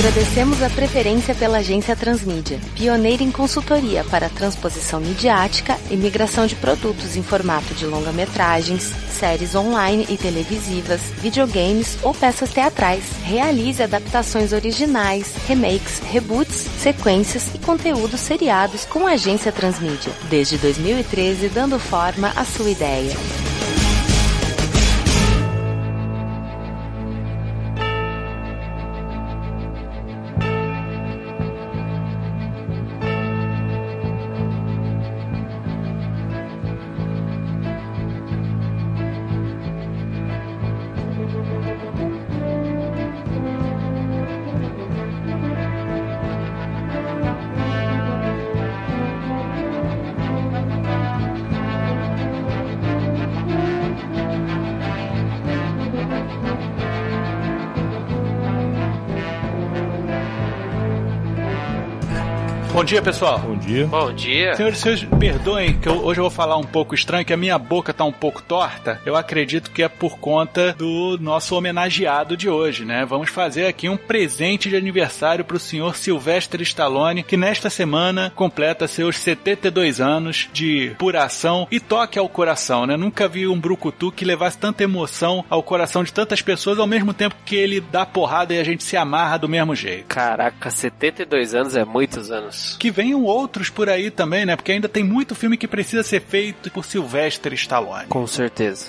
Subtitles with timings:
[0.00, 6.56] Agradecemos a preferência pela agência Transmídia, pioneira em consultoria para transposição midiática e migração de
[6.56, 13.04] produtos em formato de longa-metragens, séries online e televisivas, videogames ou peças teatrais.
[13.24, 21.50] Realize adaptações originais, remakes, reboots, sequências e conteúdos seriados com a agência Transmídia, desde 2013
[21.50, 23.14] dando forma à sua ideia.
[62.90, 63.38] Dia, pessoal.
[63.38, 63.86] Bom dia.
[63.86, 64.56] Bom dia.
[64.56, 67.56] Senhores, vocês perdoem que eu- hoje eu vou falar um pouco estranho, que a minha
[67.56, 69.00] boca tá um pouco torta.
[69.06, 73.04] Eu acredito que é por conta do nosso homenageado de hoje, né?
[73.04, 78.88] Vamos fazer aqui um presente de aniversário pro senhor Sylvester Stallone, que nesta semana completa
[78.88, 82.96] seus 72 anos de puração e toque ao coração, né?
[82.96, 87.14] Nunca vi um brucutu que levasse tanta emoção ao coração de tantas pessoas ao mesmo
[87.14, 90.06] tempo que ele dá porrada e a gente se amarra do mesmo jeito.
[90.08, 92.79] Caraca, 72 anos é muitos anos.
[92.80, 94.56] Que venham outros por aí também, né?
[94.56, 98.06] Porque ainda tem muito filme que precisa ser feito por Sylvester Stallone.
[98.06, 98.86] Com certeza.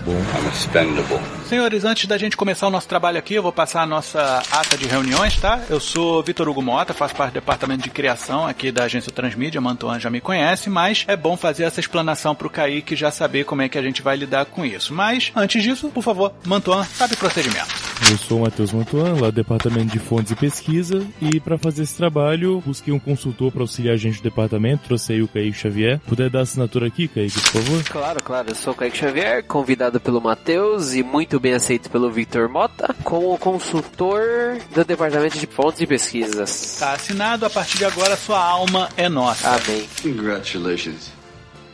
[1.49, 4.77] Senhores, antes da gente começar o nosso trabalho aqui, eu vou passar a nossa ata
[4.77, 5.59] de reuniões, tá?
[5.69, 9.59] Eu sou Vitor Hugo Mota, faço parte do departamento de criação aqui da agência Transmídia,
[9.59, 13.61] Mantuan já me conhece, mas é bom fazer essa explanação pro Kaique já saber como
[13.61, 14.93] é que a gente vai lidar com isso.
[14.93, 17.90] Mas, antes disso, por favor, Mantuan, sabe o procedimento.
[18.09, 21.83] Eu sou o Matheus Mantuan, lá do Departamento de Fontes e Pesquisa, e para fazer
[21.83, 25.57] esse trabalho, busquei um consultor para auxiliar a gente do departamento, trouxe aí o Kaique
[25.57, 25.99] Xavier.
[26.07, 27.83] Puder dar assinatura aqui, Kaique, por favor?
[27.83, 32.11] Claro, claro, eu sou o Kaique Xavier, convidado pelo Matheus e muito bem aceito pelo
[32.11, 36.77] Victor Mota, como consultor do Departamento de Fontes e Pesquisas.
[36.79, 39.47] Tá assinado, a partir de agora sua alma é nossa.
[39.47, 39.85] Amém.
[40.01, 41.20] Congratulations.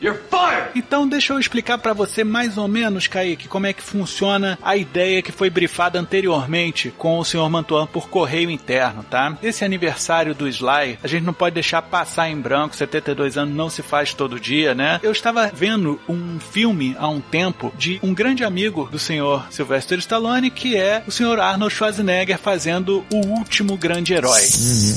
[0.00, 0.70] You're fired!
[0.74, 4.76] Então deixa eu explicar pra você mais ou menos, Kaique, como é que funciona a
[4.76, 7.48] ideia que foi brifada anteriormente com o Sr.
[7.50, 9.36] Mantuan por correio interno, tá?
[9.42, 13.68] Esse aniversário do Sly, a gente não pode deixar passar em branco, 72 anos não
[13.68, 15.00] se faz todo dia, né?
[15.02, 19.46] Eu estava vendo um filme há um tempo de um grande amigo do Sr.
[19.50, 21.40] Sylvester Stallone, que é o Sr.
[21.40, 24.42] Arnold Schwarzenegger fazendo o último grande herói.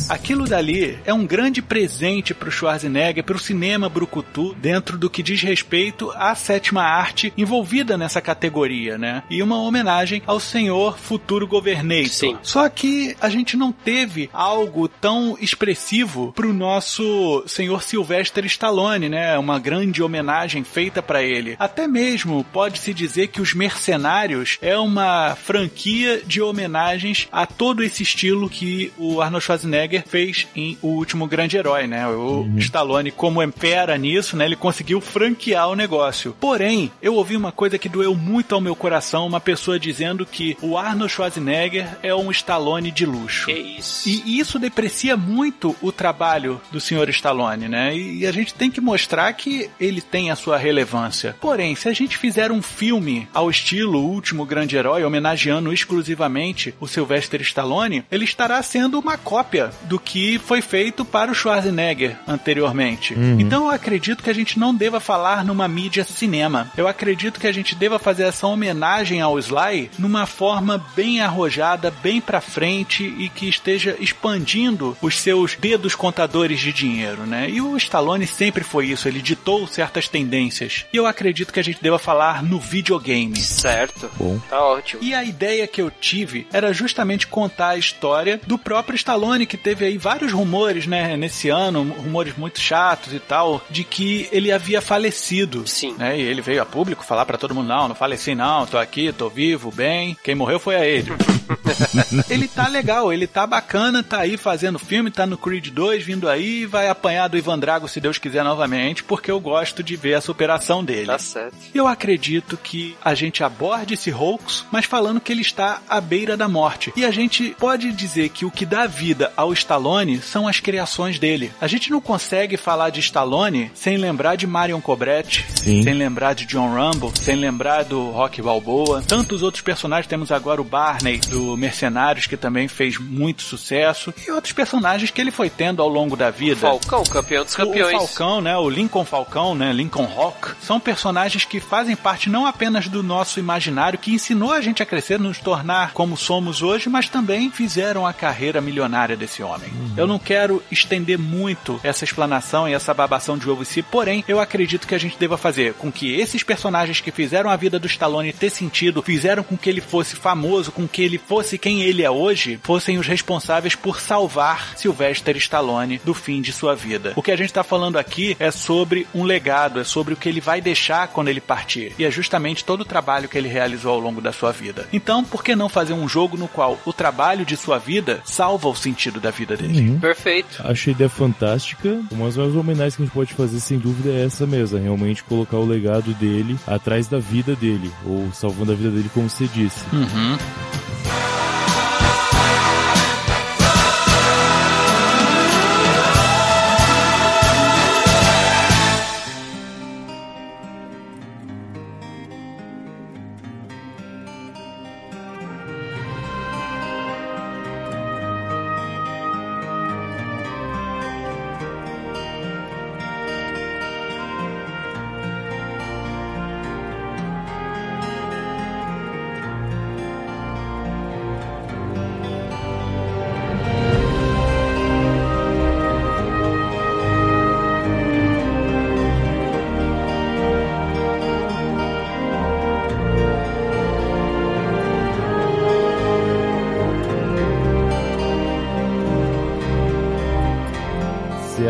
[0.10, 5.42] Aquilo dali é um grande presente pro Schwarzenegger, pro cinema brucutu, dentro do que diz
[5.42, 9.24] respeito à sétima arte envolvida nessa categoria, né?
[9.30, 12.08] E uma homenagem ao senhor futuro governator.
[12.08, 12.38] Sim.
[12.42, 19.38] Só que a gente não teve algo tão expressivo pro nosso senhor Sylvester Stallone, né?
[19.38, 21.56] Uma grande homenagem feita pra ele.
[21.60, 28.04] Até mesmo pode-se dizer que os Mercenários é uma franquia de homenagens a todo esse
[28.04, 32.08] estilo que o Arnold Schwarzenegger fez em O Último Grande Herói, né?
[32.08, 34.46] O Stallone, como empera nisso, né?
[34.46, 36.36] Ele conseguiu franquear o negócio.
[36.40, 40.58] Porém, eu ouvi uma coisa que doeu muito ao meu coração, uma pessoa dizendo que
[40.62, 43.48] o Arnold Schwarzenegger é um Stallone de luxo.
[43.48, 44.08] Que isso.
[44.08, 47.96] E isso deprecia muito o trabalho do senhor Stallone, né?
[47.96, 51.36] E a gente tem que mostrar que ele tem a sua relevância.
[51.40, 56.74] Porém, se a gente fizer um filme ao estilo O Último Grande Herói, homenageando exclusivamente
[56.80, 62.18] o Sylvester Stallone, ele estará sendo uma cópia do que foi feito para o Schwarzenegger
[62.28, 63.16] anteriormente.
[63.40, 66.72] Então eu acredito que a gente não deva falar numa mídia cinema.
[66.76, 71.92] Eu acredito que a gente deva fazer essa homenagem ao Sly numa forma bem arrojada,
[72.04, 77.50] bem pra frente e que esteja expandindo os seus dedos contadores de dinheiro, né?
[77.50, 80.86] E o Stallone sempre foi isso, ele ditou certas tendências.
[80.92, 83.38] E eu acredito que a gente deva falar no videogame.
[83.38, 84.10] Certo.
[84.18, 84.40] Bom.
[84.50, 85.04] Tá ótimo.
[85.04, 89.58] E a ideia que eu tive era justamente contar a história do próprio Stallone, que
[89.58, 94.52] teve aí vários rumores, né, nesse ano, rumores muito chatos e tal, de que ele
[94.62, 95.68] havia falecido.
[95.68, 95.96] Sim.
[95.98, 98.78] Né, e ele veio a público falar pra todo mundo: não, não faleci não, tô
[98.78, 100.16] aqui, tô vivo, bem.
[100.24, 101.12] Quem morreu foi a ele.
[102.30, 106.30] ele tá legal, ele tá bacana, tá aí fazendo filme, tá no Creed 2 vindo
[106.30, 110.14] aí, vai apanhar do Ivan Drago se Deus quiser novamente, porque eu gosto de ver
[110.14, 111.08] a superação dele.
[111.08, 111.56] Tá certo.
[111.74, 116.38] Eu acredito que a gente aborde esse hoax, mas falando que ele está à beira
[116.38, 116.94] da morte.
[116.96, 121.20] E a gente pode dizer que o que dá vida ao Stallone são as criações
[121.20, 121.52] dele.
[121.60, 125.84] A gente não consegue falar de Stallone sem lembrar de Marion Cobretti, Sim.
[125.84, 129.02] sem lembrar de John Rambo, sem lembrar do Rock Balboa.
[129.08, 134.32] Tantos outros personagens, temos agora o Barney do Mercenários, que também fez muito sucesso, e
[134.32, 136.56] outros personagens que ele foi tendo ao longo da vida.
[136.58, 137.96] Falcão, campeão dos campeões.
[137.96, 138.58] O Falcão, né?
[138.58, 139.72] O Lincoln Falcão, né?
[139.72, 140.52] Lincoln Rock.
[140.62, 144.86] São personagens que fazem parte não apenas do nosso imaginário, que ensinou a gente a
[144.86, 149.70] crescer, nos tornar como somos hoje, mas também fizeram a carreira milionária desse homem.
[149.70, 149.94] Uhum.
[149.96, 154.24] Eu não quero estender muito essa explanação e essa babação de ovo em si, porém,
[154.32, 157.80] eu acredito que a gente deva fazer com que esses personagens que fizeram a vida
[157.80, 161.82] do Stallone ter sentido, fizeram com que ele fosse famoso, com que ele fosse quem
[161.82, 167.14] ele é hoje, fossem os responsáveis por salvar Sylvester Stallone do fim de sua vida.
[167.16, 170.30] O que a gente está falando aqui é sobre um legado, é sobre o que
[170.30, 171.94] ele vai deixar quando ele partir.
[172.00, 174.88] E é justamente todo o trabalho que ele realizou ao longo da sua vida.
[174.94, 178.70] Então, por que não fazer um jogo no qual o trabalho de sua vida salva
[178.70, 179.92] o sentido da vida dele?
[179.92, 180.00] Uhum.
[180.00, 180.62] Perfeito.
[180.64, 182.02] Achei a ideia fantástica.
[182.12, 184.78] Uma das maiores homenagens que a gente pode fazer, sem dúvida, é essa mesmo.
[184.78, 187.92] É realmente colocar o legado dele atrás da vida dele.
[188.06, 189.84] Ou salvando a vida dele, como você disse.
[189.94, 190.38] Uhum.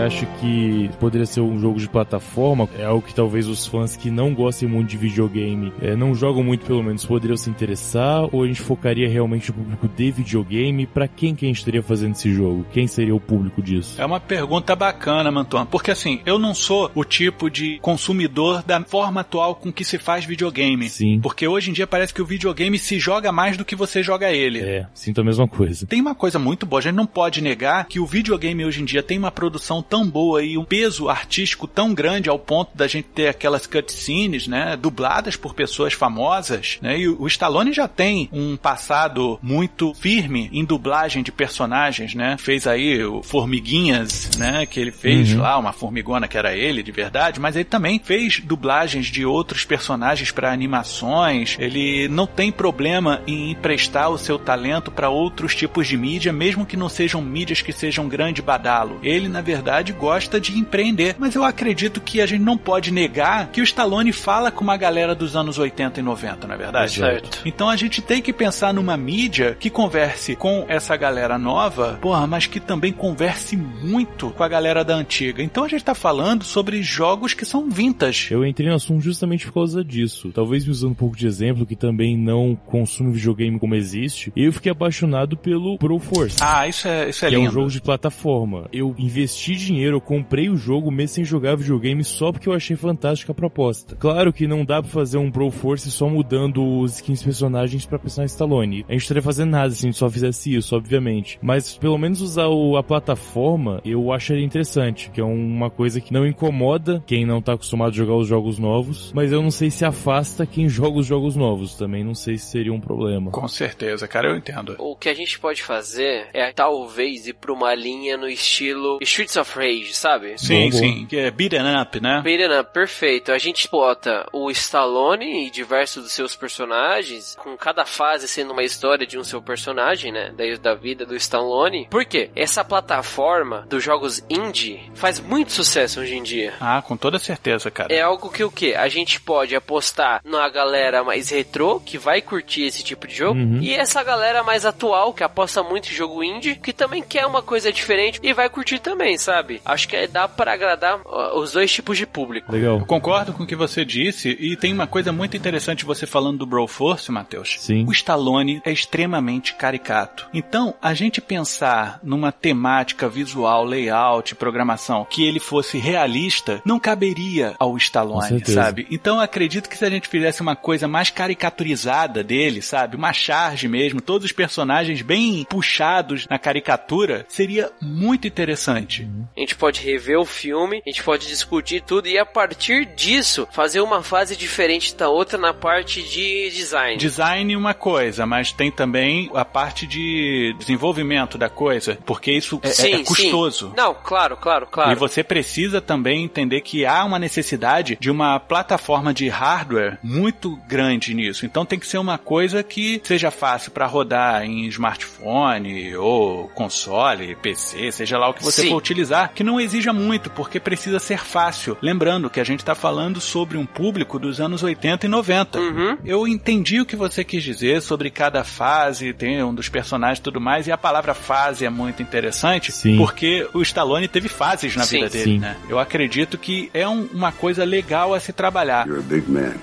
[0.06, 4.10] Acho que poderia ser um jogo de plataforma, é algo que talvez os fãs que
[4.10, 8.44] não gostem muito de videogame, é, não jogam muito pelo menos, poderiam se interessar, ou
[8.44, 12.14] a gente focaria realmente no público de videogame, para quem que a gente estaria fazendo
[12.14, 12.66] esse jogo?
[12.72, 14.02] Quem seria o público disso?
[14.02, 18.82] É uma pergunta bacana, Mantuan, porque assim, eu não sou o tipo de consumidor da
[18.84, 20.90] forma atual com que se faz videogame.
[20.90, 21.20] Sim.
[21.22, 24.32] Porque hoje em dia parece que o videogame se joga mais do que você joga
[24.32, 24.60] ele.
[24.60, 25.86] É, sinto a mesma coisa.
[25.86, 28.86] Tem uma coisa muito boa, a gente não pode negar que o videogame hoje em
[28.86, 32.88] dia tem uma produção tão boa e um peso artístico tão grande ao ponto da
[32.88, 36.98] gente ter aquelas cutscenes, né, dubladas por pessoas famosas, né?
[36.98, 42.38] E o Stallone já tem um passado muito firme em dublagem de personagens, né?
[42.38, 45.42] Fez aí o Formiguinhas, né, que ele fez uhum.
[45.42, 49.66] lá uma formigona que era ele de verdade, mas ele também fez dublagens de outros
[49.66, 51.58] personagens para animações.
[51.60, 56.66] Ele não tem problema em emprestar o seu talento para outros tipos de mídia, mesmo
[56.66, 58.98] que não sejam mídias que sejam grande badalo.
[59.04, 61.16] Ele, na verdade, gosta de empreender.
[61.18, 64.78] Mas eu acredito que a gente não pode negar que o Stallone fala com uma
[64.78, 66.92] galera dos anos 80 e 90, não é verdade?
[66.92, 67.42] Certo.
[67.46, 72.28] Então a gente tem que pensar numa mídia que converse com essa galera nova, porra,
[72.28, 75.42] mas que também converse muito com a galera da antiga.
[75.42, 78.32] Então a gente tá falando sobre jogos que são vintage.
[78.32, 80.32] Eu entrei no assunto justamente por causa disso.
[80.34, 84.32] Talvez me usando um pouco de exemplo, que também não consume videogame como existe.
[84.36, 86.38] Eu fiquei apaixonado pelo Pro Force.
[86.42, 87.48] Ah, isso é, isso é que lindo.
[87.48, 88.68] é um jogo de plataforma.
[88.72, 92.76] Eu investi dinheiro, eu comprei o jogo mesmo sem jogar videogame só porque eu achei
[92.76, 93.96] fantástica a proposta.
[93.96, 98.00] Claro que não dá pra fazer um Pro Force só mudando os skins personagens pra
[98.00, 98.86] personagem Stallone.
[98.88, 101.40] A gente estaria fazendo nada se a gente só fizesse isso, obviamente.
[101.42, 106.14] Mas pelo menos usar o, a plataforma eu acharia interessante, que é uma coisa que
[106.14, 109.72] não incomoda quem não tá acostumado a jogar os jogos novos, mas eu não sei
[109.72, 111.76] se afasta quem joga os jogos novos.
[111.76, 113.32] Também não sei se seria um problema.
[113.32, 114.76] Com certeza, cara, eu entendo.
[114.78, 119.36] O que a gente pode fazer é talvez ir pra uma linha no estilo Streets
[119.38, 120.38] of Rage, sabe?
[120.38, 121.06] Sim, bom, sim.
[121.08, 122.22] Que é beaten up, né?
[122.24, 123.32] Beaten up, perfeito.
[123.32, 128.64] A gente bota o Stallone e diversos dos seus personagens, com cada fase sendo uma
[128.64, 130.32] história de um seu personagem, né?
[130.36, 131.88] Da, da vida do Stallone.
[131.90, 132.30] Por quê?
[132.36, 136.54] Essa plataforma dos jogos indie faz muito sucesso hoje em dia.
[136.60, 137.94] Ah, com toda certeza, cara.
[137.94, 138.76] É algo que o quê?
[138.78, 143.40] A gente pode apostar na galera mais retrô, que vai curtir esse tipo de jogo,
[143.40, 143.60] Uhum.
[143.62, 147.42] e essa galera mais atual, que aposta muito em jogo indie, que também quer uma
[147.42, 149.51] coisa diferente e vai curtir também, sabe?
[149.66, 151.02] Acho que dá para agradar
[151.36, 152.52] os dois tipos de público.
[152.52, 152.80] Legal.
[152.80, 156.40] Eu concordo com o que você disse e tem uma coisa muito interessante você falando
[156.40, 157.58] do Broforce, Matheus.
[157.60, 157.86] Sim.
[157.88, 160.28] O Stallone é extremamente caricato.
[160.34, 167.56] Então, a gente pensar numa temática visual, layout, programação, que ele fosse realista, não caberia
[167.60, 168.88] ao Stallone, sabe?
[168.92, 172.96] Então, eu acredito que se a gente fizesse uma coisa mais caricaturizada dele, sabe?
[172.96, 179.08] Uma charge mesmo, todos os personagens bem puxados na caricatura, seria muito interessante.
[179.36, 183.48] a gente pode rever o filme, a gente pode discutir tudo e a partir disso
[183.52, 186.98] fazer uma fase diferente da outra na parte de design.
[186.98, 192.60] Design é uma coisa, mas tem também a parte de desenvolvimento da coisa, porque isso
[192.64, 193.70] é, sim, é custoso.
[193.70, 193.74] Sim.
[193.76, 194.92] Não, claro, claro, claro.
[194.92, 200.56] E você precisa também entender que há uma necessidade de uma plataforma de hardware muito
[200.68, 201.46] grande nisso.
[201.46, 207.36] Então tem que ser uma coisa que seja fácil para rodar em smartphone ou console,
[207.36, 208.70] PC, seja lá o que você sim.
[208.70, 211.78] for utilizar, que não exija muito, porque precisa ser fácil.
[211.82, 215.60] Lembrando que a gente está falando sobre um público dos anos 80 e 90.
[215.60, 215.98] Uhum.
[216.04, 220.22] Eu entendi o que você quis dizer sobre cada fase, tem um dos personagens e
[220.22, 222.98] tudo mais, e a palavra fase é muito interessante, Sim.
[222.98, 224.98] porque o Stallone teve fases na Sim.
[224.98, 225.40] vida dele, Sim.
[225.40, 225.58] né?
[225.70, 228.86] Eu acredito que é um- uma coisa legal a se trabalhar.
[228.88, 229.56] You're a big man.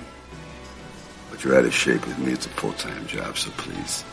[1.31, 2.33] But you're out of shape with me.
[2.33, 4.03] It's a full-time job, so please,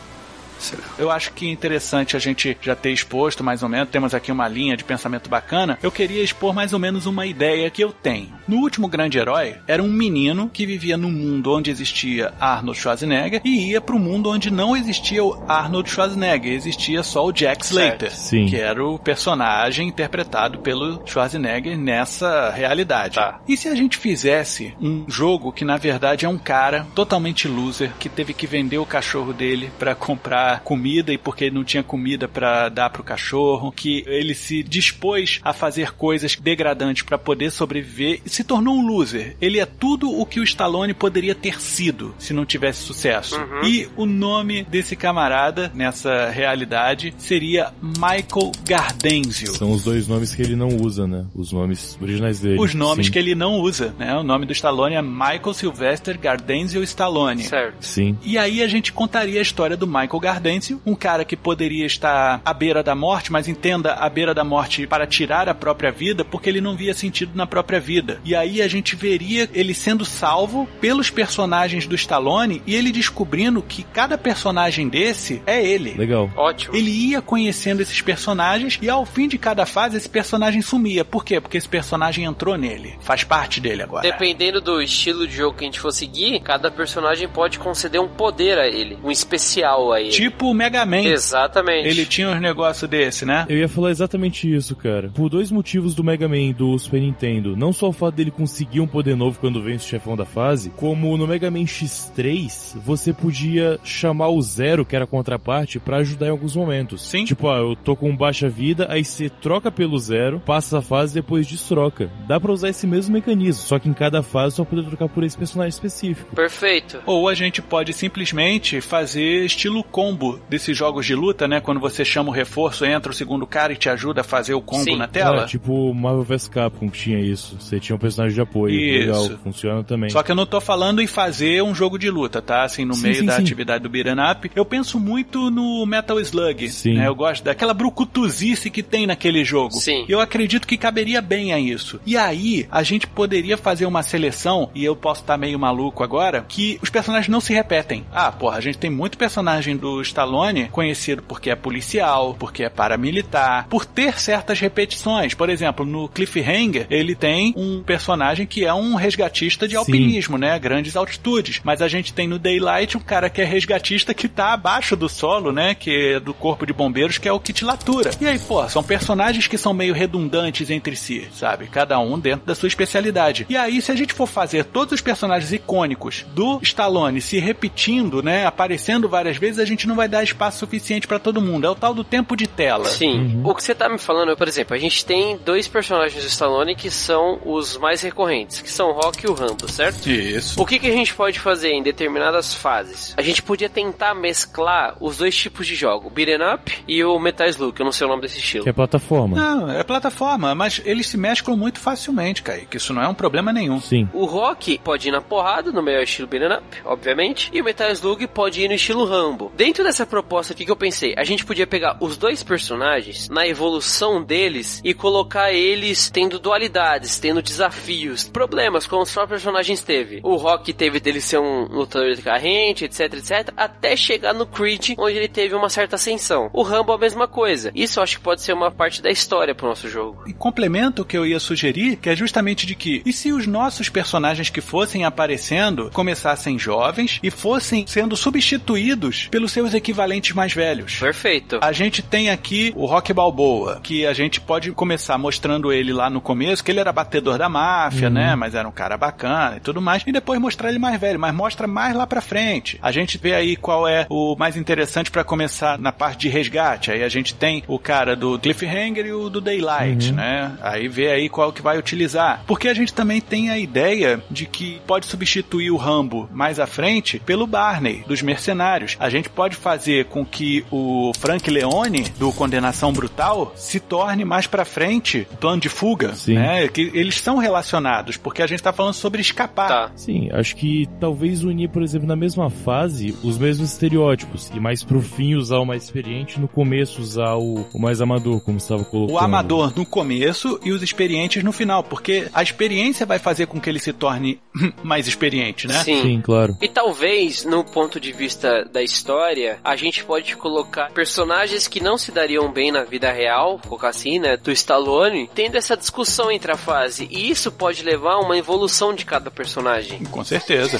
[0.97, 4.31] Eu acho que é interessante a gente já ter exposto mais ou menos, temos aqui
[4.31, 5.77] uma linha de pensamento bacana.
[5.81, 8.33] Eu queria expor mais ou menos uma ideia que eu tenho.
[8.47, 13.41] No último grande herói, era um menino que vivia num mundo onde existia Arnold Schwarzenegger
[13.43, 18.11] e ia pro mundo onde não existia o Arnold Schwarzenegger, existia só o Jack Slater,
[18.49, 23.15] que era o personagem interpretado pelo Schwarzenegger nessa realidade.
[23.15, 23.39] Tá.
[23.47, 27.91] E se a gente fizesse um jogo que na verdade é um cara totalmente loser
[27.99, 32.27] que teve que vender o cachorro dele pra comprar comida e porque não tinha comida
[32.27, 38.21] pra dar pro cachorro, que ele se dispôs a fazer coisas degradantes pra poder sobreviver
[38.25, 39.35] e se tornou um loser.
[39.41, 43.35] Ele é tudo o que o Stallone poderia ter sido se não tivesse sucesso.
[43.63, 49.53] E o nome desse camarada nessa realidade seria Michael Gardenzio.
[49.55, 51.25] São os dois nomes que ele não usa, né?
[51.35, 52.59] Os nomes originais dele.
[52.59, 53.11] Os nomes Sim.
[53.11, 54.15] que ele não usa, né?
[54.15, 57.43] O nome do Stallone é Michael Sylvester Gardenzio Stallone.
[57.43, 57.83] Certo.
[57.83, 58.17] Sim.
[58.23, 60.36] E aí a gente contaria a história do Michael Gardenzio,
[60.85, 64.87] um cara que poderia estar à beira da morte, mas entenda à beira da morte
[64.87, 68.21] para tirar a própria vida, porque ele não via sentido na própria vida.
[68.23, 73.61] E aí a gente veria ele sendo salvo pelos personagens do Stallone e ele descobrindo
[73.61, 75.93] que cada personagem desse é ele.
[75.97, 76.29] Legal.
[76.35, 76.75] Ótimo.
[76.75, 81.03] Ele ia conhecendo esses personagens e ao fim de cada fase esse personagem sumia.
[81.03, 81.39] Por quê?
[81.39, 82.95] Porque esse personagem entrou nele.
[82.99, 84.03] Faz parte dele agora.
[84.03, 88.07] Dependendo do estilo de jogo que a gente for seguir, cada personagem pode conceder um
[88.07, 90.09] poder a ele, um especial a ele.
[90.09, 91.03] Tipo o Mega Man.
[91.03, 91.87] Exatamente.
[91.87, 93.45] Ele tinha uns negócios desse, né?
[93.49, 95.09] Eu ia falar exatamente isso, cara.
[95.09, 97.55] Por dois motivos do Mega Man do Super Nintendo.
[97.55, 100.69] Não só o fato dele conseguir um poder novo quando vence o chefão da fase,
[100.75, 105.97] como no Mega Man X3, você podia chamar o Zero, que era a contraparte, pra
[105.97, 107.07] ajudar em alguns momentos.
[107.07, 107.25] Sim.
[107.25, 111.13] Tipo, ah, eu tô com baixa vida, aí você troca pelo Zero, passa a fase
[111.13, 112.09] e depois destroca.
[112.27, 115.23] Dá pra usar esse mesmo mecanismo, só que em cada fase só poder trocar por
[115.23, 116.35] esse personagem específico.
[116.35, 116.99] Perfeito.
[117.05, 120.16] Ou a gente pode simplesmente fazer estilo combo
[120.49, 121.59] desses jogos de luta, né?
[121.59, 124.61] Quando você chama o reforço, entra o segundo cara e te ajuda a fazer o
[124.61, 124.97] combo Sim.
[124.97, 125.43] na tela.
[125.43, 127.57] Ah, tipo Marvel vs Capcom que tinha isso.
[127.59, 128.73] Você tinha um personagem de apoio.
[128.73, 129.07] Isso.
[129.07, 130.09] Legal, funciona também.
[130.09, 132.63] Só que eu não tô falando em fazer um jogo de luta, tá?
[132.63, 133.41] Assim, no Sim, meio sim, da sim.
[133.41, 134.51] atividade do beat'em up.
[134.55, 136.69] Eu penso muito no Metal Slug.
[136.69, 136.93] Sim.
[136.95, 137.07] né?
[137.07, 139.73] Eu gosto daquela brucutuzice que tem naquele jogo.
[139.75, 140.05] Sim.
[140.07, 141.99] Eu acredito que caberia bem a isso.
[142.05, 146.45] E aí, a gente poderia fazer uma seleção, e eu posso estar meio maluco agora,
[146.47, 148.05] que os personagens não se repetem.
[148.11, 152.69] Ah, porra, a gente tem muito personagem do Stallone conhecido porque é policial, porque é
[152.69, 155.33] paramilitar, por ter certas repetições.
[155.33, 159.77] Por exemplo, no Cliffhanger, ele tem um personagem que é um resgatista de Sim.
[159.77, 160.57] alpinismo, né?
[160.59, 161.61] Grandes altitudes.
[161.63, 165.09] Mas a gente tem no Daylight um cara que é resgatista que tá abaixo do
[165.09, 165.75] solo, né?
[165.75, 168.11] Que é do corpo de bombeiros, que é o Kit Latura.
[168.19, 171.67] E aí, pô, são personagens que são meio redundantes entre si, sabe?
[171.67, 173.45] Cada um dentro da sua especialidade.
[173.49, 178.21] E aí, se a gente for fazer todos os personagens icônicos do Stallone se repetindo,
[178.21, 178.45] né?
[178.45, 181.67] Aparecendo várias vezes, a gente não vai dar espaço suficiente pra todo mundo.
[181.67, 182.85] É o tal do tempo de tela.
[182.85, 183.41] Sim.
[183.43, 186.75] O que você tá me falando, por exemplo, a gente tem dois personagens do Stallone
[186.75, 190.09] que são os mais recorrentes, que são o Rock e o Rambo, certo?
[190.09, 190.61] Isso.
[190.61, 193.13] O que, que a gente pode fazer em determinadas fases?
[193.17, 197.19] A gente podia tentar mesclar os dois tipos de jogo, o Beat'em Up e o
[197.19, 198.63] Metal Slug, eu não sei o nome desse estilo.
[198.63, 199.35] Que é plataforma.
[199.35, 202.77] Não, é plataforma, mas eles se mesclam muito facilmente, Kaique.
[202.77, 203.81] Isso não é um problema nenhum.
[203.81, 204.07] Sim.
[204.13, 207.91] O Rock pode ir na porrada, no melhor estilo Beat'em Up, obviamente, e o Metal
[207.91, 209.51] Slug pode ir no estilo Rambo.
[209.55, 213.47] Dentro dessa proposta aqui que eu pensei, a gente podia pegar os dois personagens na
[213.47, 220.19] evolução deles e colocar eles tendo dualidades, tendo desafios, problemas, como os próprios personagens teve.
[220.23, 224.95] O Rock teve dele ser um lutador de carrente, etc, etc, até chegar no Creed,
[224.97, 226.49] onde ele teve uma certa ascensão.
[226.53, 227.71] O Rambo a mesma coisa.
[227.73, 230.23] Isso eu acho que pode ser uma parte da história pro nosso jogo.
[230.27, 233.47] E complemento o que eu ia sugerir, que é justamente de que, e se os
[233.47, 240.33] nossos personagens que fossem aparecendo começassem jovens e fossem sendo substituídos pelo seu os equivalentes
[240.33, 240.99] mais velhos.
[240.99, 241.59] Perfeito.
[241.61, 246.09] A gente tem aqui o Rock Balboa, que a gente pode começar mostrando ele lá
[246.09, 248.13] no começo, que ele era batedor da máfia, Uhum.
[248.13, 248.35] né?
[248.35, 250.03] Mas era um cara bacana e tudo mais.
[250.05, 252.79] E depois mostrar ele mais velho, mas mostra mais lá pra frente.
[252.81, 256.91] A gente vê aí qual é o mais interessante pra começar na parte de resgate.
[256.91, 260.15] Aí a gente tem o cara do Cliffhanger e o do Daylight, Uhum.
[260.15, 260.53] né?
[260.61, 262.43] Aí vê aí qual que vai utilizar.
[262.47, 266.65] Porque a gente também tem a ideia de que pode substituir o Rambo mais à
[266.67, 268.95] frente pelo Barney, dos mercenários.
[268.99, 274.47] A gente pode fazer com que o Frank Leone, do Condenação Brutal, se torne mais
[274.47, 276.35] pra frente plano de fuga, Sim.
[276.35, 276.67] né?
[276.67, 279.67] Que eles são relacionados, porque a gente tá falando sobre escapar.
[279.67, 279.91] Tá.
[279.95, 284.49] Sim, acho que talvez unir, por exemplo, na mesma fase, os mesmos estereótipos.
[284.53, 288.41] E mais pro fim usar o mais experiente, no começo usar o, o mais amador,
[288.41, 289.15] como você estava colocando.
[289.15, 293.59] O amador no começo e os experientes no final, porque a experiência vai fazer com
[293.59, 294.39] que ele se torne
[294.83, 295.83] mais experiente, né?
[295.83, 296.01] Sim.
[296.01, 296.57] Sim, claro.
[296.61, 301.97] E talvez, no ponto de vista da história, a gente pode colocar personagens que não
[301.97, 306.51] se dariam bem na vida real, colocar assim, né, do Stallone, tendo essa discussão entre
[306.51, 307.07] a fase.
[307.11, 310.03] E isso pode levar a uma evolução de cada personagem.
[310.05, 310.79] Com certeza.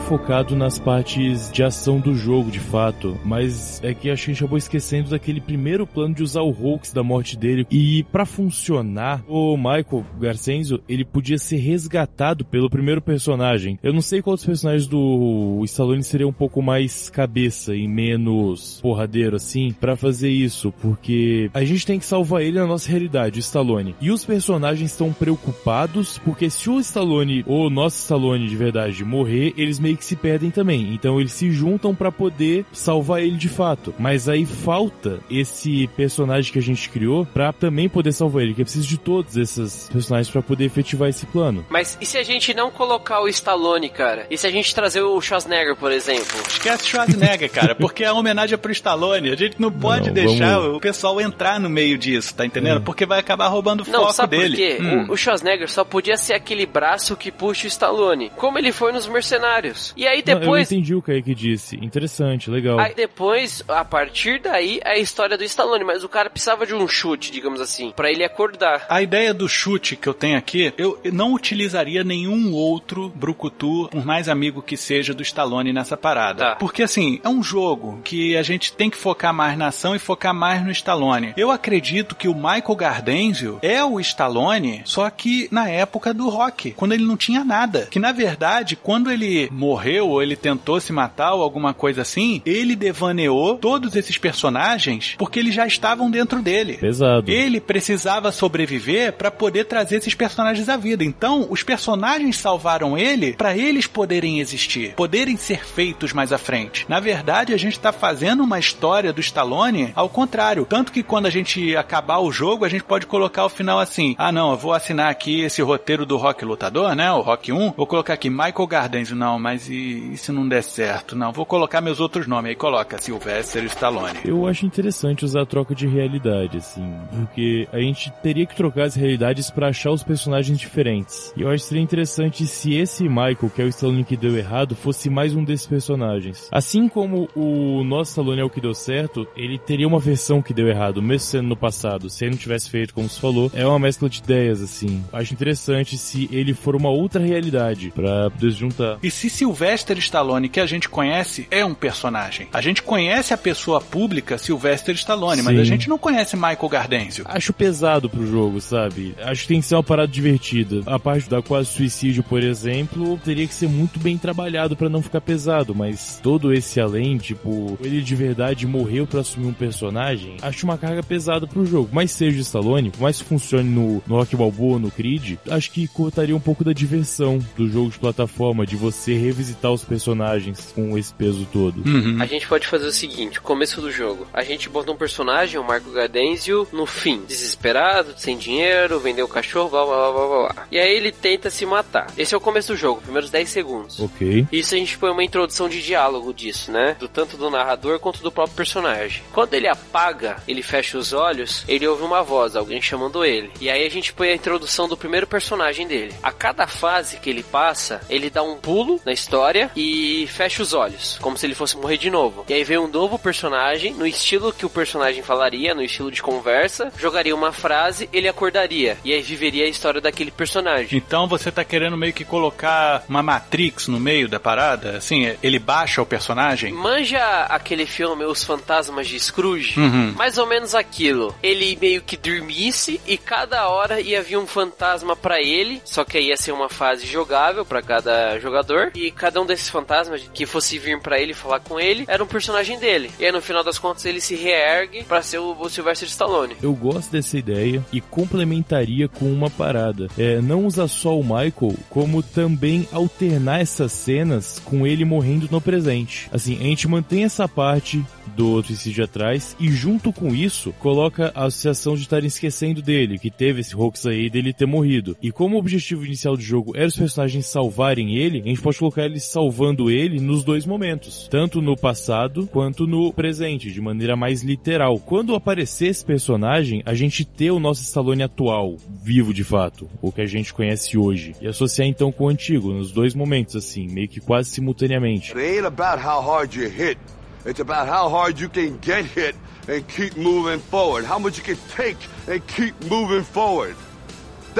[0.00, 3.18] Focado nas partes de ação do jogo, de fato.
[3.24, 7.02] Mas é que a gente acabou esquecendo daquele primeiro plano de usar o hoax da
[7.02, 7.66] morte dele.
[7.70, 13.78] E pra funcionar, o Michael Garcenzo, ele podia ser resgatado pelo primeiro personagem.
[13.82, 18.80] Eu não sei qual dos personagens do Stallone seria um pouco mais cabeça e menos
[18.80, 20.72] porradeiro, assim, pra fazer isso.
[20.80, 23.94] Porque a gente tem que salvar ele na nossa realidade, o Stallone.
[24.00, 29.04] E os personagens estão preocupados porque se o Stallone, ou o nosso Stallone de verdade,
[29.04, 30.92] morrer, eles meio que se perdem também.
[30.94, 33.94] Então eles se juntam pra poder salvar ele de fato.
[33.98, 38.62] Mas aí falta esse personagem que a gente criou pra também poder salvar ele, que
[38.62, 41.64] é preciso de todos esses personagens pra poder efetivar esse plano.
[41.68, 44.26] Mas e se a gente não colocar o Stallone, cara?
[44.30, 46.38] E se a gente trazer o Schwarzenegger, por exemplo?
[46.48, 49.30] Esquece Schwarzenegger, cara, porque a homenagem é pro Stallone.
[49.30, 52.80] A gente não pode Não, deixar vamos- o pessoal entrar no meio disso, tá entendendo?
[52.82, 54.50] Porque vai acabar roubando o Não, foco sabe dele.
[54.50, 54.78] por quê?
[54.82, 55.06] Hum.
[55.08, 58.92] O, o Schwarzenegger só podia ser aquele braço que puxa o Stallone, como ele foi
[58.92, 59.79] nos Mercenários.
[59.96, 60.70] E aí Não, eu depois...
[60.70, 61.76] entendi o que aí que disse.
[61.76, 62.78] Interessante, legal.
[62.78, 66.74] Aí depois, a partir daí, é a história do Stallone, mas o cara precisava de
[66.74, 68.86] um chute, digamos assim, pra ele acordar.
[68.88, 74.04] A ideia do chute que eu tenho aqui, eu não utilizaria nenhum outro brucutu, por
[74.04, 76.44] mais amigo que seja do Stallone nessa parada.
[76.44, 76.56] Tá.
[76.56, 79.98] Porque assim, é um jogo que a gente tem que focar mais na ação e
[79.98, 81.32] focar mais no Stallone.
[81.36, 86.72] Eu acredito que o Michael Gardenzio é o Stallone, só que na época do rock,
[86.72, 87.88] quando ele não tinha nada.
[87.90, 89.69] Que na verdade, quando ele morreu
[90.00, 95.38] ou ele tentou se matar ou alguma coisa assim, ele devaneou todos esses personagens porque
[95.38, 96.74] eles já estavam dentro dele.
[96.74, 97.30] Pesado.
[97.30, 101.04] Ele precisava sobreviver para poder trazer esses personagens à vida.
[101.04, 106.86] Então, os personagens salvaram ele para eles poderem existir, poderem ser feitos mais à frente.
[106.88, 110.66] Na verdade, a gente tá fazendo uma história do Stallone ao contrário.
[110.68, 114.14] Tanto que quando a gente acabar o jogo, a gente pode colocar o final assim:
[114.18, 117.10] ah, não, eu vou assinar aqui esse roteiro do Rock Lutador, né?
[117.12, 117.72] O Rock 1.
[117.76, 121.16] Vou colocar aqui Michael Gardenzio, não, mas e, e, se não der certo?
[121.16, 122.50] Não, vou colocar meus outros nomes.
[122.50, 124.18] Aí coloca Sylvester Stallone.
[124.24, 128.84] Eu acho interessante usar a troca de realidade, assim, porque a gente teria que trocar
[128.84, 131.32] as realidades para achar os personagens diferentes.
[131.36, 134.36] E eu acho que seria interessante se esse Michael, que é o Stallone que deu
[134.36, 136.48] errado, fosse mais um desses personagens.
[136.52, 140.54] Assim como o nosso Stallone é o que deu certo, ele teria uma versão que
[140.54, 142.08] deu errado, mesmo sendo no passado.
[142.08, 145.04] Se ele não tivesse feito como se falou, é uma mescla de ideias, assim.
[145.12, 148.98] Acho interessante se ele for uma outra realidade para poder juntar.
[149.02, 152.48] E se Sylvester Stallone, que a gente conhece, é um personagem?
[152.52, 155.44] A gente conhece a pessoa pública Sylvester Stallone, Sim.
[155.44, 157.24] mas a gente não conhece Michael Gardenzio.
[157.26, 159.14] Acho pesado pro jogo, sabe?
[159.22, 160.82] Acho que tem que ser uma parada divertida.
[160.84, 165.00] A parte da quase suicídio, por exemplo, teria que ser muito bem trabalhado para não
[165.00, 170.36] ficar pesado, mas todo esse além, tipo, ele de verdade morreu para assumir um personagem,
[170.42, 171.88] acho uma carga pesada pro jogo.
[171.90, 175.70] Mas seja o Stallone, por mais que funcione no, no Rock Balboa, no Creed, acho
[175.70, 180.72] que cortaria um pouco da diversão do jogo de plataforma, de você revisitar os personagens
[180.74, 181.82] com esse peso todo.
[181.88, 182.18] Uhum.
[182.20, 185.64] A gente pode fazer o seguinte, começo do jogo, a gente bota um personagem, o
[185.64, 190.66] Marco Gardenzio, no fim, desesperado, sem dinheiro, vendeu o cachorro, blá blá blá blá blá.
[190.70, 192.08] E aí ele tenta se matar.
[192.18, 194.00] Esse é o começo do jogo, primeiros 10 segundos.
[194.00, 194.46] Ok.
[194.50, 196.96] Isso a gente põe uma introdução de diálogo disso, né?
[196.98, 199.22] Do tanto do narrador quanto do próprio personagem.
[199.32, 203.50] Quando ele apaga, ele fecha os olhos, ele ouve uma voz, alguém chamando ele.
[203.60, 206.14] E aí a gente põe a introdução do primeiro personagem dele.
[206.22, 210.72] A cada fase que ele passa, ele dá um pulo na história e fecha os
[210.72, 212.44] olhos, como se ele fosse morrer de novo.
[212.48, 216.22] E aí vem um novo personagem, no estilo que o personagem falaria, no estilo de
[216.22, 218.96] conversa, jogaria uma frase, ele acordaria.
[219.04, 220.96] E aí viveria a história daquele personagem.
[220.96, 224.96] Então você tá querendo meio que colocar uma Matrix no meio da parada?
[224.96, 226.72] Assim, ele baixa o personagem?
[226.72, 229.78] Manja aquele filme Os Fantasmas de Scrooge?
[229.78, 230.14] Uhum.
[230.16, 231.34] Mais ou menos aquilo.
[231.42, 236.16] Ele meio que dormisse e cada hora ia vir um fantasma para ele, só que
[236.16, 240.46] aí ia ser uma fase jogável para cada jogador e cada um desses fantasmas que
[240.46, 243.10] fosse vir para ele falar com ele era um personagem dele.
[243.18, 246.56] E aí no final das contas ele se reergue para ser o, o Sylvester Stallone.
[246.62, 250.08] Eu gosto dessa ideia e complementaria com uma parada.
[250.18, 255.60] É, não usar só o Michael, como também alternar essas cenas com ele morrendo no
[255.60, 256.28] presente.
[256.32, 258.04] Assim, a gente mantém essa parte
[258.36, 263.30] do suicídio atrás e junto com isso coloca a associação de estarem esquecendo dele, que
[263.30, 265.16] teve esse hoax aí dele ter morrido.
[265.22, 268.78] E como o objetivo inicial do jogo era os personagens salvarem ele, a gente pode
[268.78, 274.16] colocar eles salvando ele nos dois momentos, tanto no passado quanto no presente, de maneira
[274.16, 274.98] mais literal.
[274.98, 280.12] Quando aparecer esse personagem, a gente ter o nosso Stallone atual, vivo de fato, o
[280.12, 283.86] que a gente conhece hoje, e associar então com o antigo, nos dois momentos assim,
[283.88, 285.32] meio que quase simultaneamente.
[285.36, 286.98] It ain't about how hard you hit.
[287.44, 289.34] It's about how hard you can get hit
[289.66, 291.04] and keep moving forward.
[291.04, 291.96] How much you can take
[292.28, 293.76] and keep moving forward.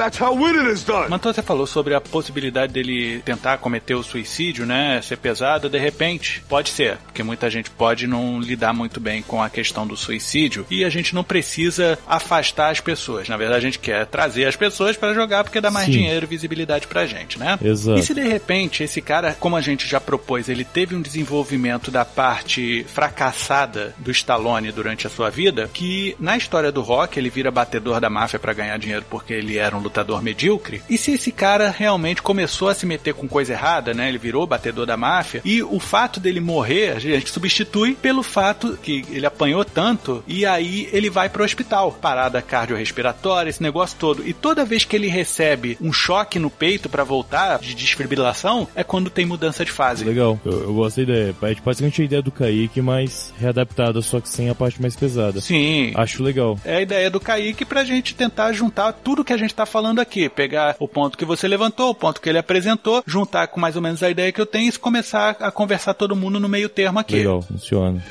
[0.01, 1.11] That's how winning is done.
[1.11, 4.99] Manton, você falou sobre a possibilidade dele tentar cometer o suicídio, né?
[5.03, 6.43] Ser pesado, de repente.
[6.49, 10.65] Pode ser, porque muita gente pode não lidar muito bem com a questão do suicídio
[10.71, 13.29] e a gente não precisa afastar as pessoas.
[13.29, 15.91] Na verdade, a gente quer trazer as pessoas para jogar porque dá mais Sim.
[15.91, 17.59] dinheiro e visibilidade pra gente, né?
[17.63, 17.99] Exato.
[17.99, 21.91] E se de repente esse cara, como a gente já propôs, ele teve um desenvolvimento
[21.91, 27.29] da parte fracassada do Stallone durante a sua vida, que na história do rock ele
[27.29, 30.81] vira batedor da máfia para ganhar dinheiro porque ele era um lutador medíocre.
[30.89, 34.07] E se esse cara realmente começou a se meter com coisa errada, né?
[34.07, 38.77] Ele virou batedor da máfia e o fato dele morrer, a gente substitui pelo fato
[38.81, 44.27] que ele apanhou tanto e aí ele vai pro hospital, parada cardiorrespiratória, esse negócio todo.
[44.27, 48.83] E toda vez que ele recebe um choque no peito para voltar de desfibrilação, é
[48.83, 50.05] quando tem mudança de fase.
[50.05, 51.35] Legal, eu, eu gosto da ideia.
[51.41, 54.95] É tipo, basicamente a ideia do Kaique, mas readaptada, só que sem a parte mais
[54.95, 55.41] pesada.
[55.41, 55.91] Sim.
[55.95, 56.57] Acho legal.
[56.63, 59.99] É a ideia do Kaique pra gente tentar juntar tudo que a gente tá falando
[59.99, 60.29] aqui.
[60.29, 63.81] Pegar o ponto que você levantou, o ponto que ele apresentou, juntar com mais ou
[63.81, 66.99] menos a ideia que eu tenho e começar a conversar todo mundo no meio termo
[66.99, 67.15] aqui.
[67.15, 68.01] Legal, funciona.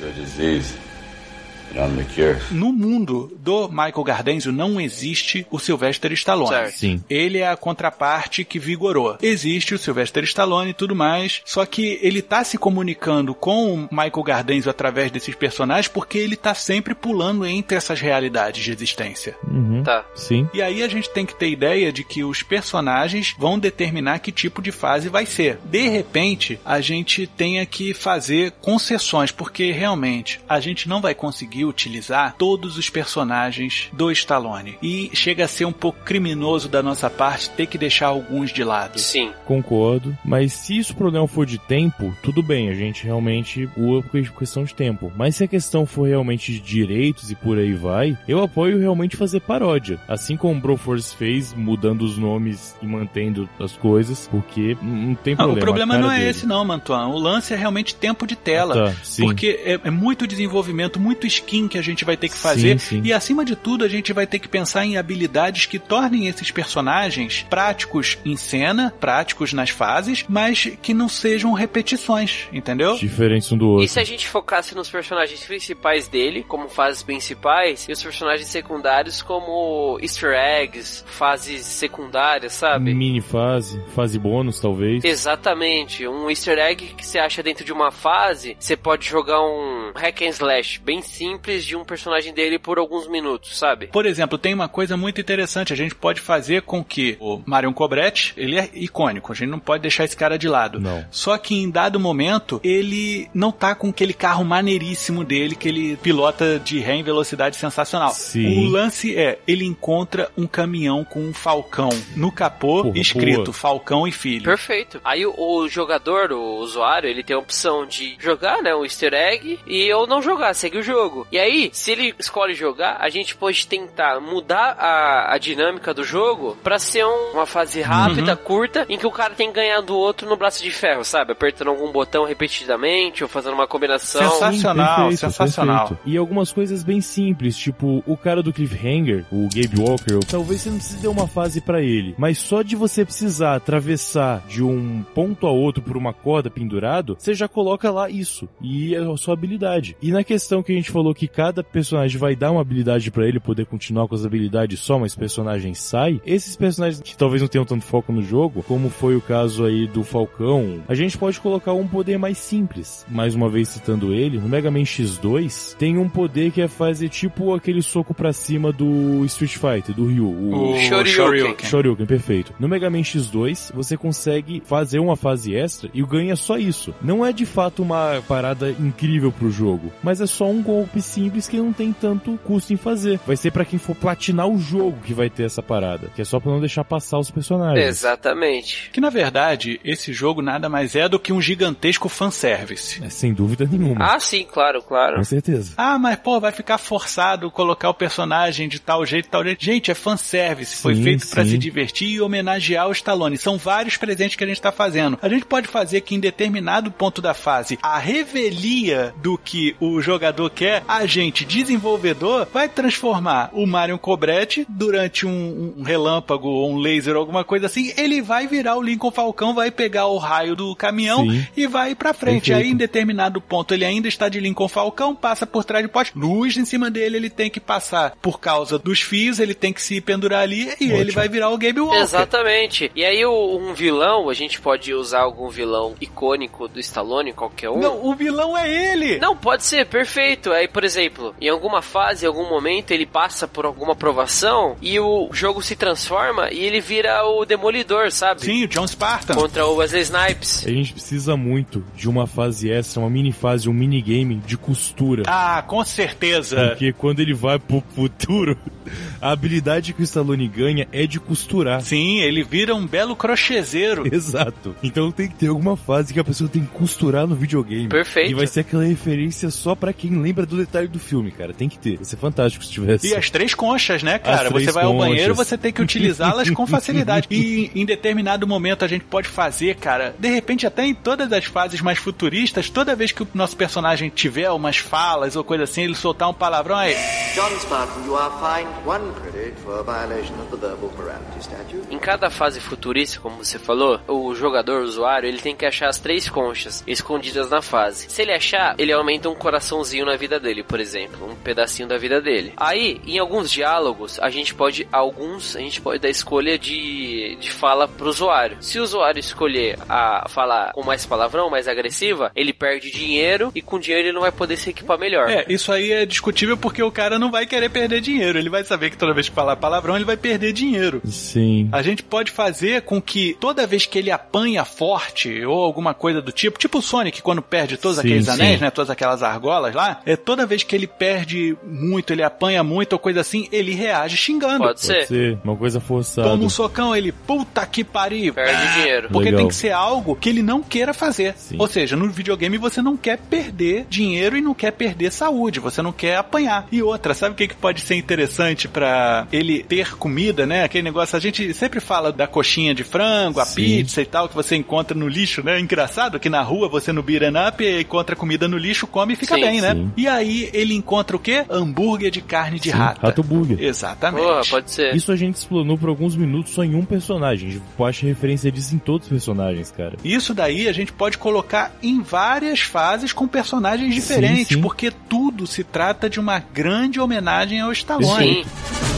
[2.51, 6.49] No mundo do Michael Gardenzio não existe o Sylvester Stallone.
[6.49, 6.77] Certo.
[6.77, 7.03] Sim.
[7.09, 9.17] Ele é a contraparte que vigorou.
[9.21, 13.87] Existe o Sylvester Stallone e tudo mais, só que ele tá se comunicando com o
[13.91, 19.35] Michael Gardenzio através desses personagens porque ele tá sempre pulando entre essas realidades de existência.
[19.47, 19.83] Uhum.
[19.83, 20.05] Tá.
[20.15, 20.49] Sim.
[20.53, 24.31] E aí a gente tem que ter ideia de que os personagens vão determinar que
[24.31, 25.59] tipo de fase vai ser.
[25.65, 31.60] De repente, a gente tenha que fazer concessões, porque realmente a gente não vai conseguir
[31.61, 34.77] conseguir utilizar todos os personagens do Stallone.
[34.81, 38.63] E chega a ser um pouco criminoso da nossa parte ter que deixar alguns de
[38.63, 38.99] lado.
[38.99, 39.31] Sim.
[39.45, 40.17] Concordo.
[40.23, 44.21] Mas se isso o problema for de tempo, tudo bem, a gente realmente ua por
[44.31, 45.11] questão de tempo.
[45.15, 49.15] Mas se a questão for realmente de direitos e por aí vai, eu apoio realmente
[49.15, 49.99] fazer paródia.
[50.07, 55.35] Assim como o Broforce fez, mudando os nomes e mantendo as coisas, porque não tem
[55.35, 55.53] Não, problema.
[55.53, 56.29] o problema não é dele.
[56.29, 57.07] esse não, Mantuan.
[57.07, 58.73] O lance é realmente tempo de tela.
[58.91, 59.23] Tá, sim.
[59.23, 62.79] Porque é, é muito desenvolvimento, muito skin que a gente vai ter que fazer.
[62.79, 63.01] Sim, sim.
[63.03, 66.49] E acima de tudo, a gente vai ter que pensar em habilidades que tornem esses
[66.49, 72.95] personagens práticos em cena, práticos nas fases, mas que não sejam repetições, entendeu?
[72.95, 73.85] Diferentes um do outro.
[73.85, 78.47] E se a gente focasse nos personagens principais dele, como fases principais, e os personagens
[78.47, 82.93] secundários como easter eggs, fases secundárias, sabe?
[82.93, 85.03] Mini fase, fase bônus, talvez.
[85.03, 89.91] Exatamente, um easter egg que você acha dentro de uma fase, você pode jogar um
[89.95, 93.87] hack and slash bem simples de um personagem dele por alguns minutos, sabe?
[93.87, 95.73] Por exemplo, tem uma coisa muito interessante.
[95.73, 99.31] A gente pode fazer com que o Marion Cobretti, ele é icônico.
[99.31, 100.79] A gente não pode deixar esse cara de lado.
[100.79, 101.05] Não.
[101.11, 105.97] Só que em dado momento, ele não tá com aquele carro maneiríssimo dele que ele
[105.97, 108.11] pilota de ré em velocidade sensacional.
[108.11, 108.65] Sim.
[108.65, 113.53] O lance é, ele encontra um caminhão com um falcão no capô, Porra, escrito boa.
[113.53, 114.45] Falcão e Filho.
[114.45, 114.99] Perfeito.
[115.03, 119.13] Aí o, o jogador, o usuário, ele tem a opção de jogar, né, um easter
[119.13, 121.27] egg e ou não jogar, segue o jogo.
[121.31, 126.03] E aí, se ele escolhe jogar, a gente pode tentar mudar a, a dinâmica do
[126.03, 129.81] jogo pra ser um- uma fase rápida, curta, em que o cara tem que ganhar
[129.81, 131.31] do outro no braço de ferro, sabe?
[131.31, 134.21] Apertando algum botão repetidamente ou fazendo uma combinação.
[134.29, 135.11] Sensacional.
[135.11, 135.87] Sim, sensacional.
[135.87, 136.01] perfeito.
[136.09, 140.69] E algumas coisas bem simples, tipo o cara do Cliffhanger, o Gabe Walker, talvez você
[140.69, 145.03] não precise ter uma fase pra ele, mas só de você precisar atravessar de um
[145.15, 148.47] ponto a outro por uma corda pendurado, você já coloca lá isso.
[148.61, 149.95] E é a sua habilidade.
[150.01, 153.27] E na questão que a gente falou que cada personagem vai dar uma habilidade pra
[153.27, 157.49] ele poder continuar com as habilidades só, mas personagem sai, esses personagens que talvez não
[157.49, 161.39] tenham tanto foco no jogo, como foi o caso aí do Falcão, a gente pode
[161.39, 163.05] colocar um poder mais simples.
[163.09, 167.09] Mais uma vez citando ele, no Mega Man X2 tem um poder que é fazer
[167.09, 170.27] tipo aquele soco pra cima do Street Fighter, do Ryu.
[170.27, 170.71] O...
[170.71, 171.13] O Shoryuken.
[171.13, 171.65] Shoryuken.
[171.67, 172.53] Shoryuken, perfeito.
[172.59, 176.93] No Mega Man X2, você consegue fazer uma fase extra e ganha só isso.
[177.01, 181.47] Não é de fato uma parada incrível pro jogo, mas é só um golpe simples
[181.47, 183.19] que não tem tanto custo em fazer.
[183.25, 186.25] Vai ser pra quem for platinar o jogo que vai ter essa parada, que é
[186.25, 187.85] só pra não deixar passar os personagens.
[187.85, 188.89] Exatamente.
[188.91, 193.03] Que na verdade, esse jogo nada mais é do que um gigantesco fanservice.
[193.03, 194.13] É, sem dúvida nenhuma.
[194.13, 195.17] Ah, sim, claro, claro.
[195.17, 195.73] Com certeza.
[195.77, 199.63] Ah, mas pô, vai ficar forçado colocar o personagem de tal jeito, tal jeito.
[199.63, 200.77] Gente, é fanservice.
[200.77, 201.51] Foi Sim, feito pra sim.
[201.51, 203.37] se divertir e homenagear o Stallone.
[203.37, 205.17] São vários presentes que a gente tá fazendo.
[205.21, 210.01] A gente pode fazer que em determinado ponto da fase, a revelia do que o
[210.01, 216.71] jogador quer, a gente, desenvolvedor, vai transformar o Mario Cobretti durante um, um relâmpago ou
[216.71, 217.93] um laser ou alguma coisa assim.
[217.97, 221.47] Ele vai virar o Lincoln Falcão, vai pegar o raio do caminhão Sim.
[221.55, 222.47] e vai pra frente.
[222.51, 222.65] Perfeito.
[222.65, 226.13] Aí, em determinado ponto, ele ainda está de Lincoln Falcão, passa por trás de poste,
[226.17, 229.81] luz em cima dele, ele tem que passar por causa dos fios, ele tem que
[229.81, 230.95] se pendurar ali e Ótimo.
[230.95, 231.97] ele vai virar o Gabe Walker.
[231.99, 232.91] Exatamente.
[232.95, 237.69] E aí o- um vilão, a gente pode usar algum vilão icônico do Stallone, qualquer
[237.69, 237.79] um.
[237.79, 239.19] Não, o vilão é ele!
[239.19, 240.51] Não, pode ser, perfeito.
[240.51, 244.99] Aí, por exemplo, em alguma fase, em algum momento, ele passa por alguma aprovação e
[244.99, 248.41] o jogo se transforma e ele vira o Demolidor, sabe?
[248.41, 249.35] Sim, o John Spartan.
[249.35, 250.65] Contra o Wesley Snipes.
[250.65, 255.23] A gente precisa muito de uma fase extra, uma mini fase, um minigame de costura.
[255.27, 256.69] Ah, com certeza.
[256.69, 258.57] Porque quando ele vai pro futuro,
[259.21, 261.81] a habilidade que o Stallone ganha é de costurar.
[261.81, 264.03] Sim, ele vira um belo crochêzeiro.
[264.13, 264.75] Exato.
[264.83, 267.87] Então tem que ter alguma fase que a pessoa tem que costurar no videogame.
[267.87, 268.31] Perfeito.
[268.31, 271.53] E vai ser aquela referência só pra quem lembra do detalhe do filme, cara.
[271.53, 271.97] Tem que ter.
[271.97, 273.07] Vai ser fantástico se tivesse.
[273.07, 274.47] E as três conchas, né, cara?
[274.47, 275.09] As Você vai ao conchas.
[275.09, 277.27] banheiro, você tem que utilizá-las com facilidade.
[277.29, 281.45] E em determinado momento a gente pode fazer, cara, de repente até em todas as
[281.45, 285.83] fases mais futuristas, toda vez que o nosso personagem tiver umas falas ou coisa assim,
[285.83, 286.95] ele soltar um palavrão aí.
[287.35, 291.81] John Spartan, you are fined one credit for violation of the Verbal Morality Statute.
[291.93, 295.89] Em cada fase futurista, como você falou, o jogador, o usuário, ele tem que achar
[295.89, 298.05] as três conchas escondidas na fase.
[298.09, 301.97] Se ele achar, ele aumenta um coraçãozinho na vida dele, por exemplo, um pedacinho da
[301.97, 302.53] vida dele.
[302.57, 307.51] Aí, em alguns diálogos, a gente pode, alguns, a gente pode dar escolha de, de
[307.51, 308.57] fala pro usuário.
[308.61, 313.61] Se o usuário escolher a falar com mais palavrão, mais agressiva, ele perde dinheiro e
[313.61, 315.29] com dinheiro ele não vai poder se equipar melhor.
[315.29, 318.37] É, isso aí é discutível porque o cara não vai querer perder dinheiro.
[318.37, 321.01] Ele vai saber que toda vez que falar palavrão, ele vai perder dinheiro.
[321.05, 321.69] Sim.
[321.71, 326.21] A gente pode fazer com que toda vez que ele apanha forte ou alguma coisa
[326.21, 328.31] do tipo, tipo o Sonic quando perde todos Sim, aqueles sim.
[328.31, 332.63] anéis, né, todas aquelas argolas lá, é toda vez que ele perde muito, ele apanha
[332.63, 334.59] muito ou coisa assim, ele reage xingando.
[334.59, 335.07] Pode Pode ser.
[335.07, 336.29] ser uma coisa forçada.
[336.29, 338.33] Toma um socão, ele, puta que pariu.
[338.33, 339.07] Perde dinheiro.
[339.11, 339.39] Porque Legal.
[339.39, 341.33] tem que ser algo que ele não queira fazer.
[341.37, 341.55] Sim.
[341.59, 345.81] Ou seja, no videogame você não quer perder dinheiro e não quer perder saúde, você
[345.81, 346.67] não quer apanhar.
[346.71, 350.63] E outra, sabe o que, que pode ser interessante pra ele ter comida, né?
[350.63, 353.55] Aquele negócio, a gente sempre fala da coxinha de frango, a Sim.
[353.55, 355.59] pizza e tal, que você encontra no lixo, né?
[355.59, 359.35] Engraçado que na rua você no beat'em up encontra comida no lixo, come e fica
[359.35, 359.73] Sim, bem, né?
[359.73, 359.91] sim.
[359.95, 361.45] E aí ele encontra o quê?
[361.49, 363.07] Hambúrguer de carne de Sim, rata.
[363.07, 363.61] Rato Burger.
[363.61, 364.23] Exatamente.
[364.23, 364.95] Porra, pode ser.
[364.95, 367.49] Isso a gente explanou por alguns minutos só em um personagem.
[367.49, 369.95] A gente acha referência disso em todos os personagens, cara.
[370.03, 374.61] Isso daí a gente pode colocar em várias fases com personagens diferentes, sim.
[374.61, 378.43] porque tudo se trata de uma grande homenagem ao Stallone.
[378.43, 378.91] Sim.